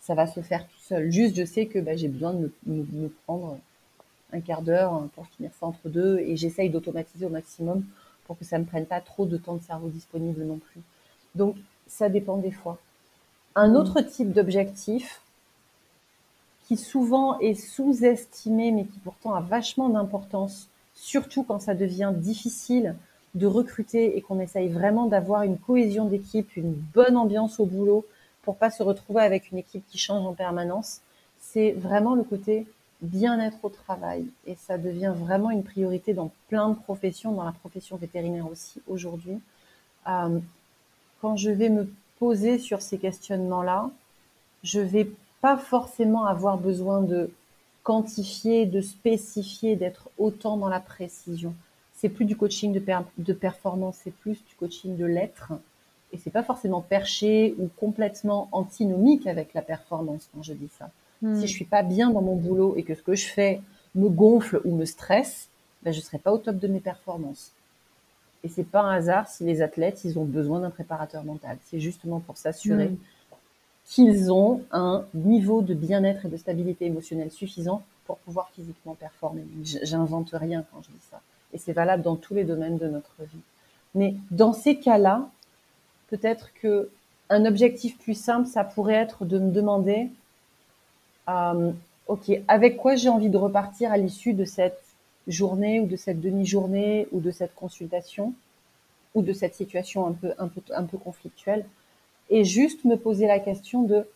ça 0.00 0.14
va 0.14 0.26
se 0.26 0.40
faire 0.40 0.66
tout 0.66 0.80
seul. 0.80 1.10
Juste, 1.10 1.36
je 1.36 1.44
sais 1.44 1.66
que 1.66 1.78
bah, 1.78 1.96
j'ai 1.96 2.08
besoin 2.08 2.32
de 2.32 2.52
me, 2.66 3.08
prendre 3.24 3.58
un 4.32 4.40
quart 4.40 4.62
d'heure 4.62 5.08
pour 5.14 5.26
finir 5.26 5.50
ça 5.58 5.66
entre 5.66 5.88
deux, 5.88 6.18
et 6.20 6.36
j'essaye 6.36 6.70
d'automatiser 6.70 7.26
au 7.26 7.28
maximum 7.28 7.84
pour 8.24 8.38
que 8.38 8.44
ça 8.44 8.58
me 8.58 8.64
prenne 8.64 8.86
pas 8.86 9.00
trop 9.00 9.26
de 9.26 9.36
temps 9.36 9.56
de 9.56 9.62
cerveau 9.62 9.88
disponible 9.88 10.44
non 10.44 10.58
plus. 10.58 10.80
Donc, 11.34 11.56
ça 11.86 12.08
dépend 12.08 12.36
des 12.36 12.52
fois. 12.52 12.78
Un 13.54 13.68
mmh. 13.68 13.76
autre 13.76 14.00
type 14.00 14.32
d'objectif 14.32 15.20
qui 16.66 16.76
souvent 16.76 17.38
est 17.40 17.54
sous-estimé, 17.54 18.70
mais 18.70 18.84
qui 18.84 18.98
pourtant 19.00 19.34
a 19.34 19.40
vachement 19.40 19.88
d'importance, 19.88 20.68
surtout 20.94 21.42
quand 21.42 21.60
ça 21.60 21.74
devient 21.74 22.12
difficile 22.14 22.94
de 23.34 23.46
recruter 23.46 24.16
et 24.16 24.20
qu'on 24.20 24.40
essaye 24.40 24.68
vraiment 24.68 25.06
d'avoir 25.06 25.42
une 25.42 25.58
cohésion 25.58 26.04
d'équipe, 26.04 26.56
une 26.56 26.72
bonne 26.72 27.16
ambiance 27.16 27.60
au 27.60 27.66
boulot 27.66 28.06
pour 28.42 28.56
pas 28.56 28.70
se 28.70 28.82
retrouver 28.82 29.22
avec 29.22 29.50
une 29.50 29.58
équipe 29.58 29.84
qui 29.88 29.98
change 29.98 30.26
en 30.26 30.32
permanence, 30.32 31.00
c'est 31.40 31.72
vraiment 31.72 32.14
le 32.14 32.24
côté 32.24 32.66
bien-être 33.00 33.58
au 33.62 33.68
travail. 33.68 34.26
Et 34.46 34.54
ça 34.54 34.78
devient 34.78 35.12
vraiment 35.14 35.50
une 35.50 35.62
priorité 35.64 36.14
dans 36.14 36.30
plein 36.48 36.70
de 36.70 36.74
professions, 36.74 37.32
dans 37.32 37.44
la 37.44 37.52
profession 37.52 37.96
vétérinaire 37.96 38.50
aussi 38.50 38.80
aujourd'hui. 38.88 39.38
Euh, 40.08 40.38
quand 41.20 41.36
je 41.36 41.50
vais 41.50 41.68
me 41.68 41.88
poser 42.22 42.58
sur 42.58 42.82
ces 42.82 42.98
questionnements-là, 42.98 43.90
je 44.62 44.80
vais 44.80 45.08
pas 45.40 45.56
forcément 45.56 46.24
avoir 46.26 46.56
besoin 46.58 47.00
de 47.00 47.30
quantifier, 47.82 48.66
de 48.66 48.80
spécifier, 48.80 49.74
d'être 49.74 50.08
autant 50.18 50.56
dans 50.56 50.68
la 50.68 50.80
précision 50.80 51.54
c'est 52.02 52.08
plus 52.08 52.24
du 52.24 52.36
coaching 52.36 52.72
de, 52.72 52.82
de 53.18 53.32
performance, 53.32 53.96
c'est 54.02 54.10
plus 54.10 54.44
du 54.44 54.56
coaching 54.58 54.96
de 54.96 55.04
l'être. 55.04 55.52
Et 56.12 56.18
c'est 56.18 56.32
pas 56.32 56.42
forcément 56.42 56.80
perché 56.80 57.54
ou 57.60 57.68
complètement 57.78 58.48
antinomique 58.50 59.28
avec 59.28 59.54
la 59.54 59.62
performance 59.62 60.28
quand 60.34 60.42
je 60.42 60.52
dis 60.52 60.68
ça. 60.76 60.90
Hmm. 61.22 61.36
Si 61.36 61.46
je 61.46 61.52
suis 61.52 61.64
pas 61.64 61.84
bien 61.84 62.10
dans 62.10 62.20
mon 62.20 62.34
boulot 62.34 62.74
et 62.76 62.82
que 62.82 62.96
ce 62.96 63.02
que 63.02 63.14
je 63.14 63.26
fais 63.26 63.60
me 63.94 64.08
gonfle 64.08 64.60
ou 64.64 64.74
me 64.74 64.84
stresse, 64.84 65.48
ben 65.84 65.94
je 65.94 66.00
serai 66.00 66.18
pas 66.18 66.32
au 66.32 66.38
top 66.38 66.58
de 66.58 66.66
mes 66.66 66.80
performances. 66.80 67.52
Et 68.44 68.48
c'est 68.48 68.64
pas 68.64 68.82
un 68.82 68.94
hasard 68.94 69.28
si 69.28 69.44
les 69.44 69.62
athlètes, 69.62 70.04
ils 70.04 70.18
ont 70.18 70.24
besoin 70.24 70.60
d'un 70.60 70.70
préparateur 70.70 71.24
mental. 71.24 71.58
C'est 71.66 71.80
justement 71.80 72.20
pour 72.20 72.36
s'assurer 72.36 72.88
hmm. 72.88 72.98
qu'ils 73.86 74.32
ont 74.32 74.62
un 74.72 75.04
niveau 75.14 75.62
de 75.62 75.74
bien-être 75.74 76.26
et 76.26 76.28
de 76.28 76.36
stabilité 76.36 76.86
émotionnelle 76.86 77.30
suffisant 77.30 77.82
pour 78.06 78.18
pouvoir 78.18 78.50
physiquement 78.54 78.94
performer. 78.94 79.44
J'invente 79.62 80.30
rien 80.32 80.64
quand 80.72 80.82
je 80.82 80.88
dis 80.88 81.04
ça 81.10 81.20
et 81.52 81.58
c'est 81.58 81.72
valable 81.72 82.02
dans 82.02 82.16
tous 82.16 82.34
les 82.34 82.44
domaines 82.44 82.78
de 82.78 82.88
notre 82.88 83.14
vie. 83.20 83.40
Mais 83.94 84.14
dans 84.30 84.52
ces 84.52 84.76
cas-là, 84.76 85.28
peut-être 86.08 86.52
que 86.54 86.88
un 87.30 87.44
objectif 87.46 87.98
plus 87.98 88.14
simple, 88.14 88.46
ça 88.46 88.64
pourrait 88.64 88.94
être 88.94 89.24
de 89.24 89.38
me 89.38 89.50
demander, 89.50 90.10
euh, 91.28 91.72
ok, 92.08 92.30
avec 92.48 92.76
quoi 92.76 92.94
j'ai 92.96 93.08
envie 93.08 93.30
de 93.30 93.36
repartir 93.36 93.90
à 93.92 93.96
l'issue 93.96 94.34
de 94.34 94.44
cette 94.44 94.82
journée 95.28 95.80
ou 95.80 95.86
de 95.86 95.96
cette 95.96 96.20
demi-journée 96.20 97.08
ou 97.12 97.20
de 97.20 97.30
cette 97.30 97.54
consultation 97.54 98.34
ou 99.14 99.22
de 99.22 99.32
cette 99.32 99.54
situation 99.54 100.06
un 100.06 100.12
peu 100.12 100.32
un 100.38 100.48
peu 100.48 100.60
un 100.74 100.84
peu 100.84 100.98
conflictuelle, 100.98 101.66
et 102.30 102.44
juste 102.44 102.84
me 102.84 102.96
poser 102.96 103.26
la 103.26 103.40
question 103.40 103.82
de 103.82 104.06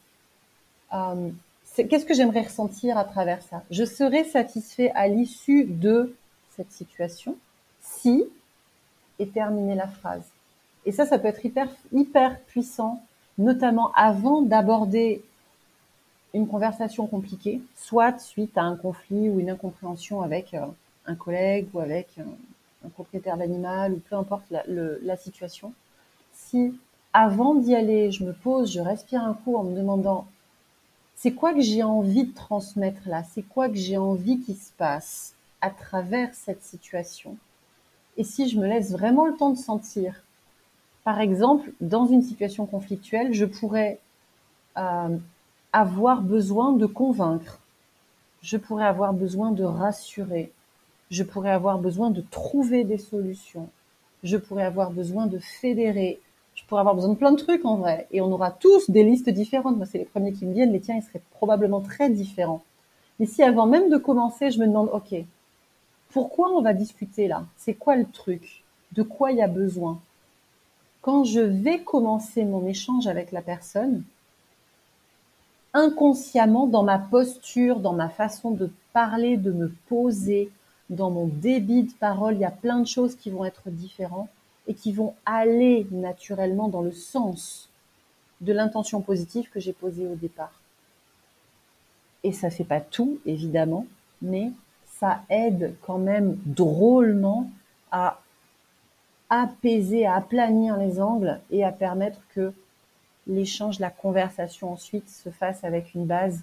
euh, 0.95 1.31
qu'est-ce 1.75 2.07
que 2.07 2.15
j'aimerais 2.15 2.43
ressentir 2.43 2.97
à 2.97 3.05
travers 3.05 3.43
ça? 3.43 3.63
Je 3.71 3.85
serais 3.85 4.25
satisfait 4.25 4.91
à 4.95 5.09
l'issue 5.09 5.65
de 5.65 6.15
cette 6.57 6.73
situation 6.73 7.37
si 7.81 8.25
et 9.19 9.29
terminer 9.29 9.75
la 9.75 9.87
phrase. 9.87 10.25
Et 10.85 10.93
ça, 10.93 11.05
ça 11.05 11.19
peut 11.19 11.29
être 11.29 11.45
hyper, 11.45 11.69
hyper 11.93 12.41
puissant, 12.43 13.03
notamment 13.39 13.93
avant 13.93 14.43
d'aborder 14.43 15.23
une 16.33 16.47
conversation 16.47 17.07
compliquée, 17.07 17.61
soit 17.77 18.19
suite 18.19 18.57
à 18.57 18.63
un 18.63 18.77
conflit 18.77 19.29
ou 19.29 19.41
une 19.41 19.51
incompréhension 19.51 20.23
avec 20.23 20.55
euh, 20.55 20.67
un 21.07 21.15
collègue 21.15 21.69
ou 21.73 21.81
avec 21.81 22.09
un 22.85 22.89
propriétaire 22.91 23.37
d'animal 23.37 23.93
ou 23.93 23.99
peu 23.99 24.17
importe 24.17 24.45
la, 24.51 25.17
situation. 25.17 25.73
Si 26.33 26.75
avant 27.13 27.55
d'y 27.55 27.75
aller, 27.75 28.11
je 28.13 28.25
me 28.25 28.33
pose, 28.33 28.73
je 28.73 28.81
respire 28.81 29.23
un 29.23 29.35
coup 29.35 29.57
en 29.57 29.65
me 29.65 29.77
demandant 29.77 30.27
c'est 31.15 31.33
quoi 31.33 31.55
que 31.55 31.63
j'ai 31.63 31.83
envie 31.83 32.25
de 32.25 32.35
transmettre 32.35 33.09
là? 33.09 33.23
C'est 33.25 33.43
quoi 33.43 33.69
que 33.69 33.77
j'ai 33.77 33.97
envie 33.97 34.39
qu'il 34.41 34.57
se 34.57 34.71
passe 34.73 35.35
à 35.63 35.71
travers 35.71 36.35
cette 36.35 36.63
situation? 36.63 37.39
Et 38.19 38.25
si 38.25 38.49
je 38.49 38.59
me 38.59 38.67
laisse 38.67 38.93
vraiment 38.93 39.27
le 39.27 39.35
temps 39.35 39.51
de 39.51 39.59
sentir, 39.59 40.23
par 41.05 41.21
exemple, 41.21 41.73
dans 41.81 42.07
une 42.07 42.23
situation 42.23 42.67
conflictuelle, 42.67 43.33
je 43.33 43.47
pourrais 43.47 43.99
euh, 44.77 45.17
avoir 45.73 46.21
besoin 46.21 46.73
de 46.73 46.85
convaincre, 46.85 47.61
je 48.43 48.57
pourrais 48.57 48.87
avoir 48.87 49.15
besoin 49.15 49.53
de 49.53 49.65
rassurer, 49.65 50.53
je 51.11 51.23
pourrais 51.23 51.51
avoir 51.51 51.79
besoin 51.79 52.11
de 52.11 52.21
trouver 52.21 52.85
des 52.85 52.99
solutions, 52.99 53.69
je 54.23 54.37
pourrais 54.37 54.65
avoir 54.65 54.91
besoin 54.91 55.27
de 55.27 55.39
fédérer, 55.39 56.21
je 56.57 56.65
pourrais 56.65 56.81
avoir 56.81 56.95
besoin 56.95 57.13
de 57.13 57.19
plein 57.19 57.33
de 57.33 57.37
trucs 57.37 57.65
en 57.65 57.77
vrai. 57.77 58.09
Et 58.11 58.21
on 58.21 58.33
aura 58.33 58.51
tous 58.51 58.91
des 58.91 59.05
listes 59.05 59.29
différentes. 59.29 59.77
Moi, 59.77 59.87
c'est 59.87 59.99
les 59.99 60.05
premiers 60.07 60.33
qui 60.33 60.47
me 60.47 60.55
viennent. 60.55 60.73
Les 60.73 60.81
tiens, 60.81 60.97
ils 60.97 61.03
seraient 61.03 61.23
probablement 61.33 61.81
très 61.81 62.09
différents. 62.09 62.63
Mais 63.21 63.27
si 63.27 63.43
avant 63.43 63.67
même 63.67 63.91
de 63.91 63.99
commencer, 63.99 64.51
je 64.51 64.59
me 64.59 64.67
demande, 64.67 64.91
OK, 64.93 65.15
pourquoi 66.11 66.51
on 66.51 66.63
va 66.63 66.73
discuter 66.73 67.29
là? 67.29 67.45
C'est 67.57 67.75
quoi 67.75 67.97
le 67.97 68.07
truc? 68.07 68.65
De 68.93 69.03
quoi 69.03 69.33
il 69.33 69.39
y 69.39 69.43
a 69.43 69.49
besoin? 69.49 70.01
Quand 71.03 71.25
je 71.25 71.41
vais 71.41 71.81
commencer 71.81 72.45
mon 72.45 72.67
échange 72.67 73.07
avec 73.07 73.33
la 73.33 73.43
personne, 73.43 74.03
inconsciemment, 75.75 76.67
dans 76.67 76.83
ma 76.83 76.99
posture, 76.99 77.81
dans 77.81 77.93
ma 77.93 78.09
façon 78.09 78.51
de 78.51 78.71
parler, 78.95 79.37
de 79.37 79.53
me 79.53 79.69
poser, 79.89 80.51
dans 80.91 81.11
mon 81.11 81.27
débit 81.27 81.85
de 81.85 81.93
parole, 81.93 82.35
il 82.35 82.41
y 82.41 82.45
a 82.45 82.51
plein 82.51 82.81
de 82.81 82.87
choses 82.87 83.17
qui 83.17 83.31
vont 83.31 83.45
être 83.45 83.71
différentes 83.71 84.29
et 84.67 84.75
qui 84.75 84.93
vont 84.93 85.15
aller 85.25 85.87
naturellement 85.91 86.69
dans 86.69 86.83
le 86.83 86.93
sens 86.93 87.69
de 88.41 88.53
l'intention 88.53 89.01
positive 89.01 89.49
que 89.51 89.61
j'ai 89.61 89.73
posée 89.73 90.07
au 90.07 90.15
départ. 90.15 90.61
Et 92.23 92.33
ça 92.33 92.51
fait 92.51 92.65
pas 92.65 92.81
tout, 92.81 93.19
évidemment, 93.25 93.87
mais 94.21 94.51
ça 94.99 95.23
aide 95.31 95.77
quand 95.83 95.99
même 95.99 96.37
drôlement 96.45 97.51
à 97.91 98.21
apaiser, 99.29 100.07
à 100.07 100.17
aplanir 100.17 100.77
les 100.77 101.01
angles 101.01 101.41
et 101.51 101.65
à 101.65 101.73
permettre 101.73 102.21
que 102.35 102.53
l'échange, 103.27 103.81
la 103.81 103.91
conversation 103.91 104.73
ensuite 104.73 105.09
se 105.09 105.31
fasse 105.31 105.65
avec 105.65 105.95
une 105.95 106.07
base 106.07 106.43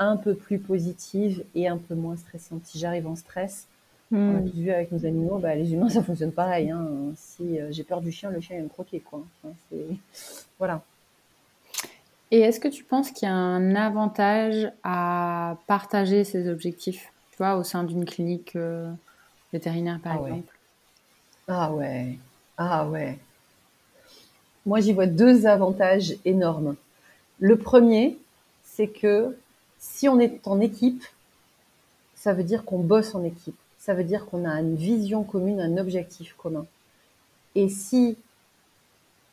un 0.00 0.16
peu 0.16 0.34
plus 0.34 0.58
positive 0.58 1.44
et 1.54 1.68
un 1.68 1.76
peu 1.76 1.94
moins 1.94 2.16
stressante. 2.16 2.62
Si 2.64 2.78
j'arrive 2.78 3.06
en 3.06 3.14
stress, 3.14 3.68
on 4.10 4.16
a 4.16 4.40
hmm. 4.40 4.50
tous 4.50 4.58
vu 4.58 4.70
avec 4.72 4.90
nos 4.90 5.06
animaux, 5.06 5.38
bah, 5.38 5.54
les 5.54 5.72
humains, 5.72 5.88
ça 5.90 6.02
fonctionne 6.02 6.32
pareil. 6.32 6.70
Hein. 6.70 6.88
Si 7.14 7.60
euh, 7.60 7.68
j'ai 7.70 7.84
peur 7.84 8.00
du 8.00 8.10
chien, 8.10 8.30
le 8.30 8.40
chien 8.40 8.56
va 8.56 8.64
me 8.64 8.68
croquer. 8.68 9.00
Quoi. 9.00 9.22
voilà. 10.58 10.82
Et 12.32 12.40
est-ce 12.40 12.58
que 12.58 12.68
tu 12.68 12.82
penses 12.82 13.10
qu'il 13.10 13.28
y 13.28 13.30
a 13.30 13.34
un 13.34 13.74
avantage 13.74 14.72
à 14.82 15.56
partager 15.66 16.24
ces 16.24 16.48
objectifs, 16.48 17.12
tu 17.32 17.38
vois, 17.38 17.56
au 17.56 17.62
sein 17.62 17.84
d'une 17.84 18.04
clinique 18.04 18.56
euh, 18.56 18.90
vétérinaire, 19.52 20.00
par 20.00 20.12
ah 20.12 20.28
exemple? 20.28 20.58
Ah 21.46 21.72
ouais, 21.72 22.18
ah 22.56 22.88
ouais. 22.88 23.18
Moi, 24.64 24.80
j'y 24.80 24.92
vois 24.92 25.06
deux 25.06 25.46
avantages 25.46 26.14
énormes. 26.24 26.76
Le 27.40 27.56
premier, 27.56 28.16
c'est 28.62 28.86
que 28.86 29.36
si 29.80 30.08
on 30.08 30.20
est 30.20 30.46
en 30.46 30.60
équipe, 30.60 31.04
ça 32.14 32.32
veut 32.32 32.44
dire 32.44 32.64
qu'on 32.64 32.78
bosse 32.78 33.16
en 33.16 33.24
équipe 33.24 33.56
ça 33.80 33.94
veut 33.94 34.04
dire 34.04 34.26
qu'on 34.26 34.44
a 34.44 34.60
une 34.60 34.76
vision 34.76 35.24
commune, 35.24 35.58
un 35.58 35.78
objectif 35.78 36.34
commun. 36.34 36.66
Et 37.54 37.68
si 37.68 38.16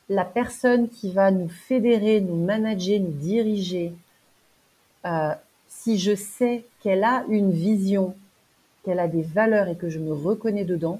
la 0.08 0.24
personne 0.24 0.88
qui 0.88 1.12
va 1.12 1.30
nous 1.30 1.50
fédérer, 1.50 2.22
nous 2.22 2.34
manager, 2.34 2.98
nous 2.98 3.12
diriger, 3.12 3.92
euh, 5.04 5.34
si 5.68 5.98
je 5.98 6.14
sais 6.14 6.64
qu'elle 6.80 7.04
a 7.04 7.24
une 7.28 7.52
vision, 7.52 8.16
qu'elle 8.84 9.00
a 9.00 9.06
des 9.06 9.22
valeurs 9.22 9.68
et 9.68 9.76
que 9.76 9.90
je 9.90 9.98
me 9.98 10.14
reconnais 10.14 10.64
dedans, 10.64 10.98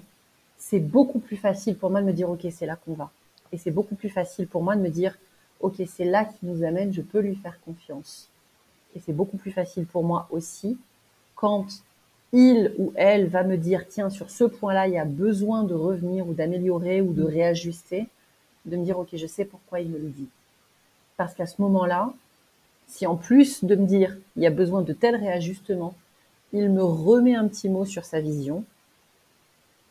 c'est 0.58 0.80
beaucoup 0.80 1.18
plus 1.18 1.36
facile 1.36 1.74
pour 1.74 1.90
moi 1.90 2.02
de 2.02 2.06
me 2.06 2.12
dire 2.12 2.28
ok 2.28 2.46
c'est 2.50 2.66
là 2.66 2.76
qu'on 2.76 2.92
va. 2.92 3.10
Et 3.50 3.56
c'est 3.56 3.70
beaucoup 3.70 3.94
plus 3.94 4.10
facile 4.10 4.46
pour 4.46 4.62
moi 4.62 4.76
de 4.76 4.82
me 4.82 4.90
dire 4.90 5.16
ok 5.60 5.82
c'est 5.88 6.04
là 6.04 6.26
qui 6.26 6.44
nous 6.44 6.64
amène, 6.64 6.92
je 6.92 7.00
peux 7.00 7.20
lui 7.20 7.34
faire 7.34 7.58
confiance. 7.64 8.28
Et 8.96 9.00
c'est 9.00 9.12
beaucoup 9.12 9.36
plus 9.36 9.52
facile 9.52 9.86
pour 9.86 10.04
moi 10.04 10.28
aussi 10.30 10.78
quand 11.34 11.66
il 12.32 12.74
ou 12.78 12.92
elle 12.96 13.28
va 13.28 13.44
me 13.44 13.56
dire, 13.56 13.86
tiens, 13.88 14.10
sur 14.10 14.30
ce 14.30 14.44
point-là, 14.44 14.88
il 14.88 14.94
y 14.94 14.98
a 14.98 15.04
besoin 15.04 15.62
de 15.62 15.74
revenir 15.74 16.28
ou 16.28 16.34
d'améliorer 16.34 17.00
ou 17.00 17.12
de 17.12 17.22
réajuster, 17.22 18.08
de 18.66 18.76
me 18.76 18.84
dire, 18.84 18.98
ok, 18.98 19.08
je 19.14 19.26
sais 19.26 19.44
pourquoi 19.44 19.80
il 19.80 19.88
me 19.88 19.98
le 19.98 20.08
dit. 20.08 20.28
Parce 21.16 21.34
qu'à 21.34 21.46
ce 21.46 21.62
moment-là, 21.62 22.12
si 22.86 23.06
en 23.06 23.16
plus 23.16 23.64
de 23.64 23.74
me 23.76 23.86
dire, 23.86 24.16
il 24.36 24.42
y 24.42 24.46
a 24.46 24.50
besoin 24.50 24.82
de 24.82 24.92
tel 24.92 25.16
réajustement, 25.16 25.94
il 26.52 26.70
me 26.70 26.82
remet 26.82 27.34
un 27.34 27.46
petit 27.48 27.68
mot 27.68 27.84
sur 27.84 28.04
sa 28.04 28.20
vision, 28.20 28.64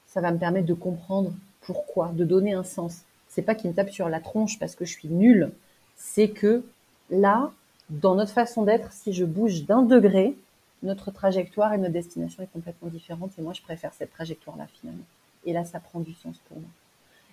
ça 0.08 0.22
va 0.22 0.32
me 0.32 0.38
permettre 0.38 0.68
de 0.68 0.74
comprendre 0.74 1.32
pourquoi, 1.62 2.12
de 2.14 2.26
donner 2.26 2.54
un 2.54 2.64
sens. 2.64 3.02
C'est 3.30 3.42
pas 3.42 3.56
qu'il 3.56 3.70
me 3.70 3.76
tape 3.76 3.92
sur 3.92 4.10
la 4.10 4.20
tronche 4.20 4.58
parce 4.60 4.76
que 4.76 4.86
je 4.86 4.92
suis 4.92 5.10
nulle, 5.10 5.52
c'est 5.96 6.30
que 6.30 6.64
là, 7.10 7.52
dans 7.90 8.16
notre 8.16 8.32
façon 8.32 8.64
d'être, 8.64 8.92
si 8.92 9.14
je 9.14 9.26
bouge 9.26 9.66
d'un 9.66 9.82
degré, 9.82 10.36
notre 10.84 11.12
trajectoire 11.12 11.74
et 11.74 11.78
notre 11.78 11.94
destination 11.94 12.44
est 12.44 12.52
complètement 12.52 12.90
différente 12.90 13.32
et 13.38 13.42
moi 13.42 13.54
je 13.54 13.62
préfère 13.62 13.94
cette 13.94 14.12
trajectoire-là 14.12 14.68
finalement. 14.80 15.06
Et 15.46 15.54
là, 15.54 15.64
ça 15.64 15.80
prend 15.80 16.00
du 16.00 16.14
sens 16.14 16.38
pour 16.50 16.58
moi. 16.58 16.70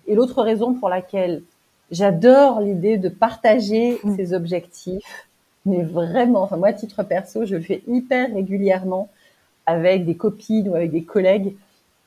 Et 0.07 0.15
l'autre 0.15 0.41
raison 0.41 0.73
pour 0.73 0.89
laquelle 0.89 1.43
j'adore 1.91 2.61
l'idée 2.61 2.97
de 2.97 3.09
partager 3.09 3.99
mmh. 4.03 4.15
ces 4.15 4.33
objectifs, 4.33 5.27
mais 5.65 5.83
vraiment, 5.83 6.43
enfin 6.43 6.57
moi 6.57 6.69
à 6.69 6.73
titre 6.73 7.03
perso, 7.03 7.45
je 7.45 7.55
le 7.55 7.61
fais 7.61 7.83
hyper 7.87 8.33
régulièrement 8.33 9.09
avec 9.65 10.05
des 10.05 10.15
copines 10.15 10.69
ou 10.69 10.75
avec 10.75 10.91
des 10.91 11.03
collègues. 11.03 11.55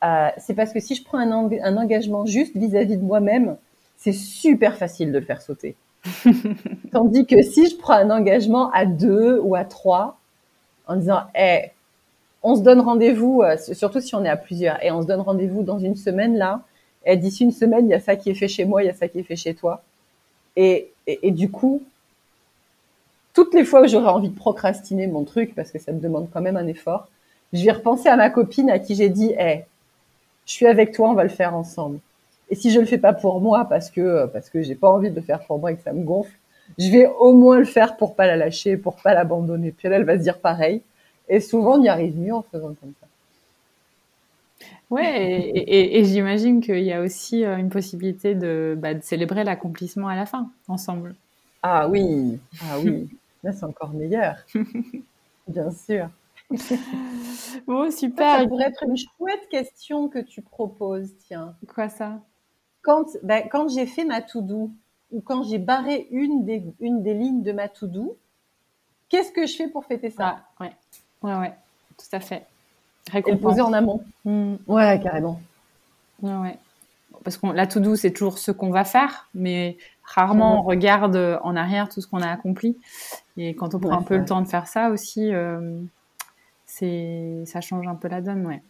Euh, 0.05 0.29
c'est 0.39 0.55
parce 0.55 0.73
que 0.73 0.81
si 0.81 0.95
je 0.95 1.05
prends 1.05 1.19
un, 1.19 1.51
un 1.63 1.77
engagement 1.77 2.25
juste 2.25 2.57
vis-à-vis 2.57 2.95
-vis 2.95 2.99
de 2.99 3.05
moi-même, 3.05 3.57
c'est 3.97 4.13
super 4.13 4.77
facile 4.77 5.13
de 5.13 5.19
le 5.19 5.25
faire 5.25 5.43
sauter. 5.43 5.75
Tandis 6.93 7.27
que 7.27 7.43
si 7.43 7.69
je 7.69 7.77
prends 7.77 7.95
un 7.95 8.11
engagement 8.11 8.71
à 8.73 8.87
deux 8.87 9.39
ou 9.43 9.55
à 9.55 9.65
trois, 9.65 10.19
en 10.87 10.97
disant, 10.97 11.23
hey, 11.35 11.71
on 12.43 12.57
se 12.57 12.63
donne 12.63 12.81
rendez-vous, 12.81 13.43
euh, 13.43 13.57
surtout 13.57 14.01
si 14.01 14.15
on 14.15 14.25
est 14.25 14.29
à 14.29 14.37
plusieurs, 14.37 14.83
et 14.85 14.91
on 14.91 15.03
se 15.03 15.07
donne 15.07 15.21
rendez-vous 15.21 15.63
dans 15.63 15.79
une 15.79 15.97
semaine 15.97 16.37
là. 16.37 16.63
Et 17.05 17.17
d'ici 17.17 17.45
une 17.45 17.53
semaine, 17.53 17.87
il 17.87 17.91
y 17.91 17.95
a 17.95 18.01
ça 18.01 18.17
qui 18.17 18.31
est 18.31 18.35
fait 18.35 18.49
chez 18.49 18.65
moi, 18.65 18.83
il 18.83 18.87
y 18.87 18.91
a 18.91 18.95
ça 18.95 19.09
qui 19.09 19.19
est 19.19 19.23
fait 19.23 19.37
chez 19.37 19.55
toi. 19.55 19.83
Et, 20.57 20.91
du 21.25 21.51
coup, 21.51 21.83
toutes 23.33 23.55
les 23.55 23.65
fois 23.65 23.83
où 23.83 23.87
j'aurais 23.87 24.11
envie 24.11 24.29
de 24.29 24.35
procrastiner 24.35 25.07
mon 25.07 25.25
truc, 25.25 25.55
parce 25.55 25.71
que 25.71 25.79
ça 25.79 25.93
me 25.93 26.01
demande 26.01 26.29
quand 26.33 26.41
même 26.41 26.57
un 26.57 26.67
effort, 26.67 27.09
je 27.53 27.65
vais 27.65 27.73
repenser 27.73 28.09
à 28.09 28.17
ma 28.17 28.29
copine 28.29 28.69
à 28.69 28.79
qui 28.79 28.95
j'ai 28.95 29.09
dit, 29.09 29.33
hey, 29.39 29.65
je 30.47 30.53
suis 30.53 30.67
avec 30.67 30.93
toi, 30.93 31.11
on 31.11 31.15
va 31.15 31.23
le 31.23 31.29
faire 31.29 31.55
ensemble. 31.55 32.01
Et 32.51 32.55
si 32.55 32.71
je 32.71 32.81
le 32.81 32.87
fais 32.87 32.99
pas 32.99 33.13
pour 33.13 33.41
moi 33.41 33.67
parce 33.67 33.91
que 33.91 34.27
parce 34.27 34.49
que 34.51 34.63
j'ai 34.63 34.75
pas 34.75 34.89
envie 34.89 35.11
de 35.11 35.17
le 35.17 35.23
faire 35.23 35.41
pour 35.47 35.59
moi 35.59 35.73
et 35.73 35.77
que 35.77 35.83
ça 35.83 35.93
me 35.93 36.03
gonfle, 36.03 36.37
je 36.79 36.91
vais 36.91 37.07
au 37.07 37.33
moins 37.33 37.59
le 37.59 37.65
faire 37.65 37.97
pour 37.97 38.15
pas 38.15 38.27
la 38.27 38.37
lâcher, 38.37 38.77
pour 38.77 38.97
pas 38.97 39.15
l'abandonner. 39.15 39.73
Puis 39.73 39.89
elle, 39.89 40.05
va 40.05 40.19
se 40.19 40.23
dire 40.23 40.39
pareil. 40.39 40.83
Et 41.29 41.41
souvent, 41.41 41.79
on 41.79 41.83
y 41.83 41.89
arrive 41.89 42.19
mieux 42.19 42.35
en 42.35 42.43
faisant 42.43 42.75
comme 42.81 42.93
ça. 43.01 43.07
Ouais, 44.91 45.53
et, 45.55 46.05
j'imagine 46.05 46.63
qu'il 46.63 46.83
y 46.83 46.93
a 46.93 47.03
aussi 47.03 47.45
euh, 47.45 47.59
une 47.59 47.69
possibilité 47.69 48.35
de, 48.35 48.75
bah, 48.79 48.95
de 48.95 49.03
célébrer 49.03 49.45
l'accomplissement 49.45 50.09
à 50.09 50.17
la 50.17 50.25
fin, 50.25 50.51
ensemble. 50.67 51.15
Ah 51.63 51.89
oui, 51.89 52.39
ah 52.63 52.79
oui, 52.83 53.09
là 53.43 53.53
c'est 53.53 53.65
encore 53.65 53.93
meilleur. 53.93 54.37
Bien 55.49 55.71
sûr. 55.71 56.09
Bon, 57.67 57.91
super. 57.91 58.41
Ça 58.41 58.47
pourrait 58.47 58.69
être 58.69 58.85
une 58.89 58.97
chouette 58.97 59.49
question 59.51 60.09
que 60.09 60.19
tu 60.19 60.41
proposes, 60.41 61.11
tiens. 61.27 61.55
Quoi 61.75 61.91
ça? 61.91 62.21
Quand, 62.89 63.05
ben, 63.23 63.47
quand 63.51 63.69
j'ai 63.69 63.85
fait 63.85 64.07
ma 64.07 64.23
to-do, 64.23 64.71
ou 65.13 65.21
quand 65.21 65.43
j'ai 65.43 65.59
barré 65.59 66.09
une 66.11 66.47
des, 66.47 66.65
une 66.81 67.03
des 67.03 67.13
lignes 67.13 67.43
de 67.43 67.53
ma 67.53 67.69
to-do, 67.69 68.17
qu'est-ce 69.11 69.31
que 69.31 69.47
je 69.47 69.57
fais 69.57 69.69
pour 69.69 69.85
fêter 69.85 70.09
ça? 70.09 70.39
Ah, 70.59 70.65
ouais. 70.65 70.73
ouais, 71.21 71.37
ouais, 71.39 71.55
tout 71.99 72.17
à 72.17 72.21
fait. 72.21 72.47
Et 73.15 73.31
le 73.31 73.37
poser 73.37 73.61
en 73.61 73.75
amont. 73.75 74.03
Hmm. 74.25 74.55
Ouais, 74.67 74.99
carrément. 75.03 75.39
Ouais, 76.23 76.35
ouais. 76.35 76.59
Parce 77.25 77.37
que 77.37 77.49
la 77.49 77.67
to-do, 77.67 77.95
c'est 77.95 78.11
toujours 78.11 78.39
ce 78.39 78.53
qu'on 78.53 78.71
va 78.71 78.85
faire, 78.85 79.29
mais 79.35 79.77
rarement 80.03 80.61
on 80.61 80.63
regarde 80.63 81.39
en 81.43 81.57
arrière 81.57 81.91
tout 81.91 82.01
ce 82.01 82.07
qu'on 82.07 82.23
a 82.23 82.31
accompli. 82.31 82.79
Et 83.37 83.55
quand 83.55 83.75
on 83.75 83.81
prend 83.81 83.99
un 83.99 84.03
peu 84.03 84.17
le 84.17 84.25
temps 84.25 84.41
de 84.41 84.49
faire 84.49 84.67
ça 84.67 84.89
aussi, 84.89 85.31
euh, 85.35 85.79
c'est 86.65 87.43
ça 87.45 87.61
change 87.61 87.87
un 87.87 87.97
peu 87.97 88.09
la 88.09 88.23
donne, 88.23 88.47
ouais. 88.47 88.63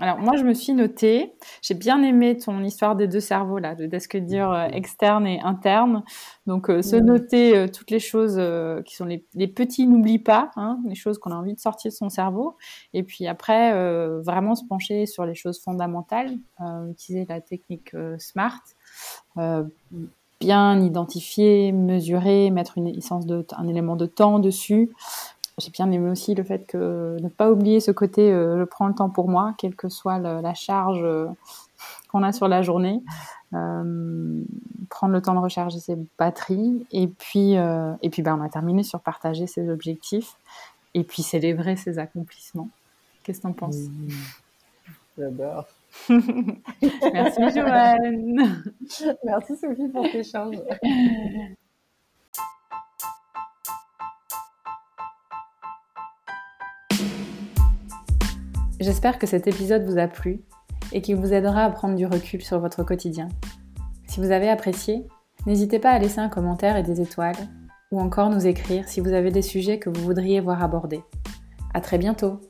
Alors 0.00 0.18
moi, 0.18 0.36
je 0.38 0.42
me 0.42 0.54
suis 0.54 0.72
notée, 0.72 1.34
j'ai 1.60 1.74
bien 1.74 2.02
aimé 2.02 2.38
ton 2.38 2.62
histoire 2.64 2.96
des 2.96 3.06
deux 3.06 3.20
cerveaux 3.20 3.58
là, 3.58 3.74
de 3.74 3.98
ce 3.98 4.08
que 4.08 4.16
dire 4.16 4.50
euh, 4.50 4.66
externe 4.68 5.26
et 5.26 5.38
interne. 5.42 6.02
Donc 6.46 6.70
euh, 6.70 6.80
se 6.80 6.96
noter 6.96 7.56
euh, 7.56 7.68
toutes 7.68 7.90
les 7.90 7.98
choses 7.98 8.40
qui 8.86 8.96
sont 8.96 9.04
les, 9.04 9.48
petits, 9.48 9.86
n'oublie 9.86 10.18
pas, 10.18 10.50
hein, 10.56 10.78
les 10.86 10.94
choses 10.94 11.18
qu'on 11.18 11.30
a 11.30 11.34
envie 11.34 11.54
de 11.54 11.60
sortir 11.60 11.90
de 11.90 11.94
son 11.94 12.08
cerveau. 12.08 12.56
Et 12.94 13.02
puis 13.02 13.26
après, 13.26 13.72
vraiment 14.22 14.54
se 14.54 14.64
pencher 14.64 15.04
sur 15.04 15.26
les 15.26 15.34
choses 15.34 15.60
fondamentales, 15.62 16.38
utiliser 16.90 17.26
la 17.28 17.40
technique 17.40 17.94
SMART 18.18 18.62
bien 20.40 20.80
identifier, 20.80 21.70
mesurer, 21.70 22.50
mettre 22.50 22.76
une 22.76 22.88
essence 22.88 23.26
de, 23.26 23.46
un 23.56 23.68
élément 23.68 23.94
de 23.94 24.06
temps 24.06 24.40
dessus, 24.40 24.90
j'ai 25.58 25.70
bien 25.70 25.90
aimé 25.90 26.10
aussi 26.10 26.34
le 26.34 26.42
fait 26.42 26.66
que 26.66 27.16
ne 27.20 27.28
pas 27.28 27.50
oublier 27.50 27.80
ce 27.80 27.90
côté 27.90 28.32
euh, 28.32 28.58
je 28.58 28.64
prends 28.64 28.86
le 28.86 28.94
temps 28.94 29.10
pour 29.10 29.28
moi, 29.28 29.54
quelle 29.58 29.74
que 29.74 29.88
soit 29.88 30.18
la 30.18 30.54
charge 30.54 31.02
euh, 31.02 31.26
qu'on 32.08 32.22
a 32.22 32.32
sur 32.32 32.48
la 32.48 32.62
journée. 32.62 33.02
Euh, 33.54 34.42
prendre 34.88 35.12
le 35.12 35.20
temps 35.20 35.34
de 35.34 35.40
recharger 35.40 35.78
ses 35.78 35.96
batteries 36.18 36.86
et 36.90 37.06
puis 37.06 37.52
et 37.52 38.10
puis 38.10 38.22
ben 38.22 38.38
on 38.38 38.42
a 38.42 38.48
terminé 38.48 38.82
sur 38.82 39.00
partager 39.00 39.46
ses 39.46 39.68
objectifs 39.68 40.36
et 40.94 41.04
puis 41.04 41.22
célébrer 41.22 41.76
ses 41.76 41.98
accomplissements. 41.98 42.68
Qu'est-ce 43.22 43.38
que 43.38 43.42
tu 43.42 43.48
en 43.48 43.52
penses? 43.52 43.76
Mmh. 43.76 44.08
J'adore. 45.18 45.66
Merci 46.08 47.50
Joanne. 47.54 48.64
Merci 49.24 49.56
Sophie 49.56 49.88
pour 49.88 50.10
tes 50.10 50.20
échange. 50.20 50.56
J'espère 58.82 59.20
que 59.20 59.28
cet 59.28 59.46
épisode 59.46 59.84
vous 59.84 59.96
a 59.96 60.08
plu 60.08 60.40
et 60.92 61.02
qu'il 61.02 61.14
vous 61.14 61.32
aidera 61.32 61.62
à 61.62 61.70
prendre 61.70 61.94
du 61.94 62.04
recul 62.04 62.42
sur 62.42 62.58
votre 62.58 62.82
quotidien. 62.82 63.28
Si 64.08 64.18
vous 64.18 64.32
avez 64.32 64.48
apprécié, 64.48 65.06
n'hésitez 65.46 65.78
pas 65.78 65.90
à 65.90 66.00
laisser 66.00 66.18
un 66.18 66.28
commentaire 66.28 66.76
et 66.76 66.82
des 66.82 67.00
étoiles, 67.00 67.36
ou 67.92 68.00
encore 68.00 68.28
nous 68.28 68.44
écrire 68.44 68.88
si 68.88 69.00
vous 69.00 69.12
avez 69.12 69.30
des 69.30 69.40
sujets 69.40 69.78
que 69.78 69.88
vous 69.88 70.02
voudriez 70.02 70.40
voir 70.40 70.64
abordés. 70.64 71.04
À 71.72 71.80
très 71.80 71.96
bientôt! 71.96 72.40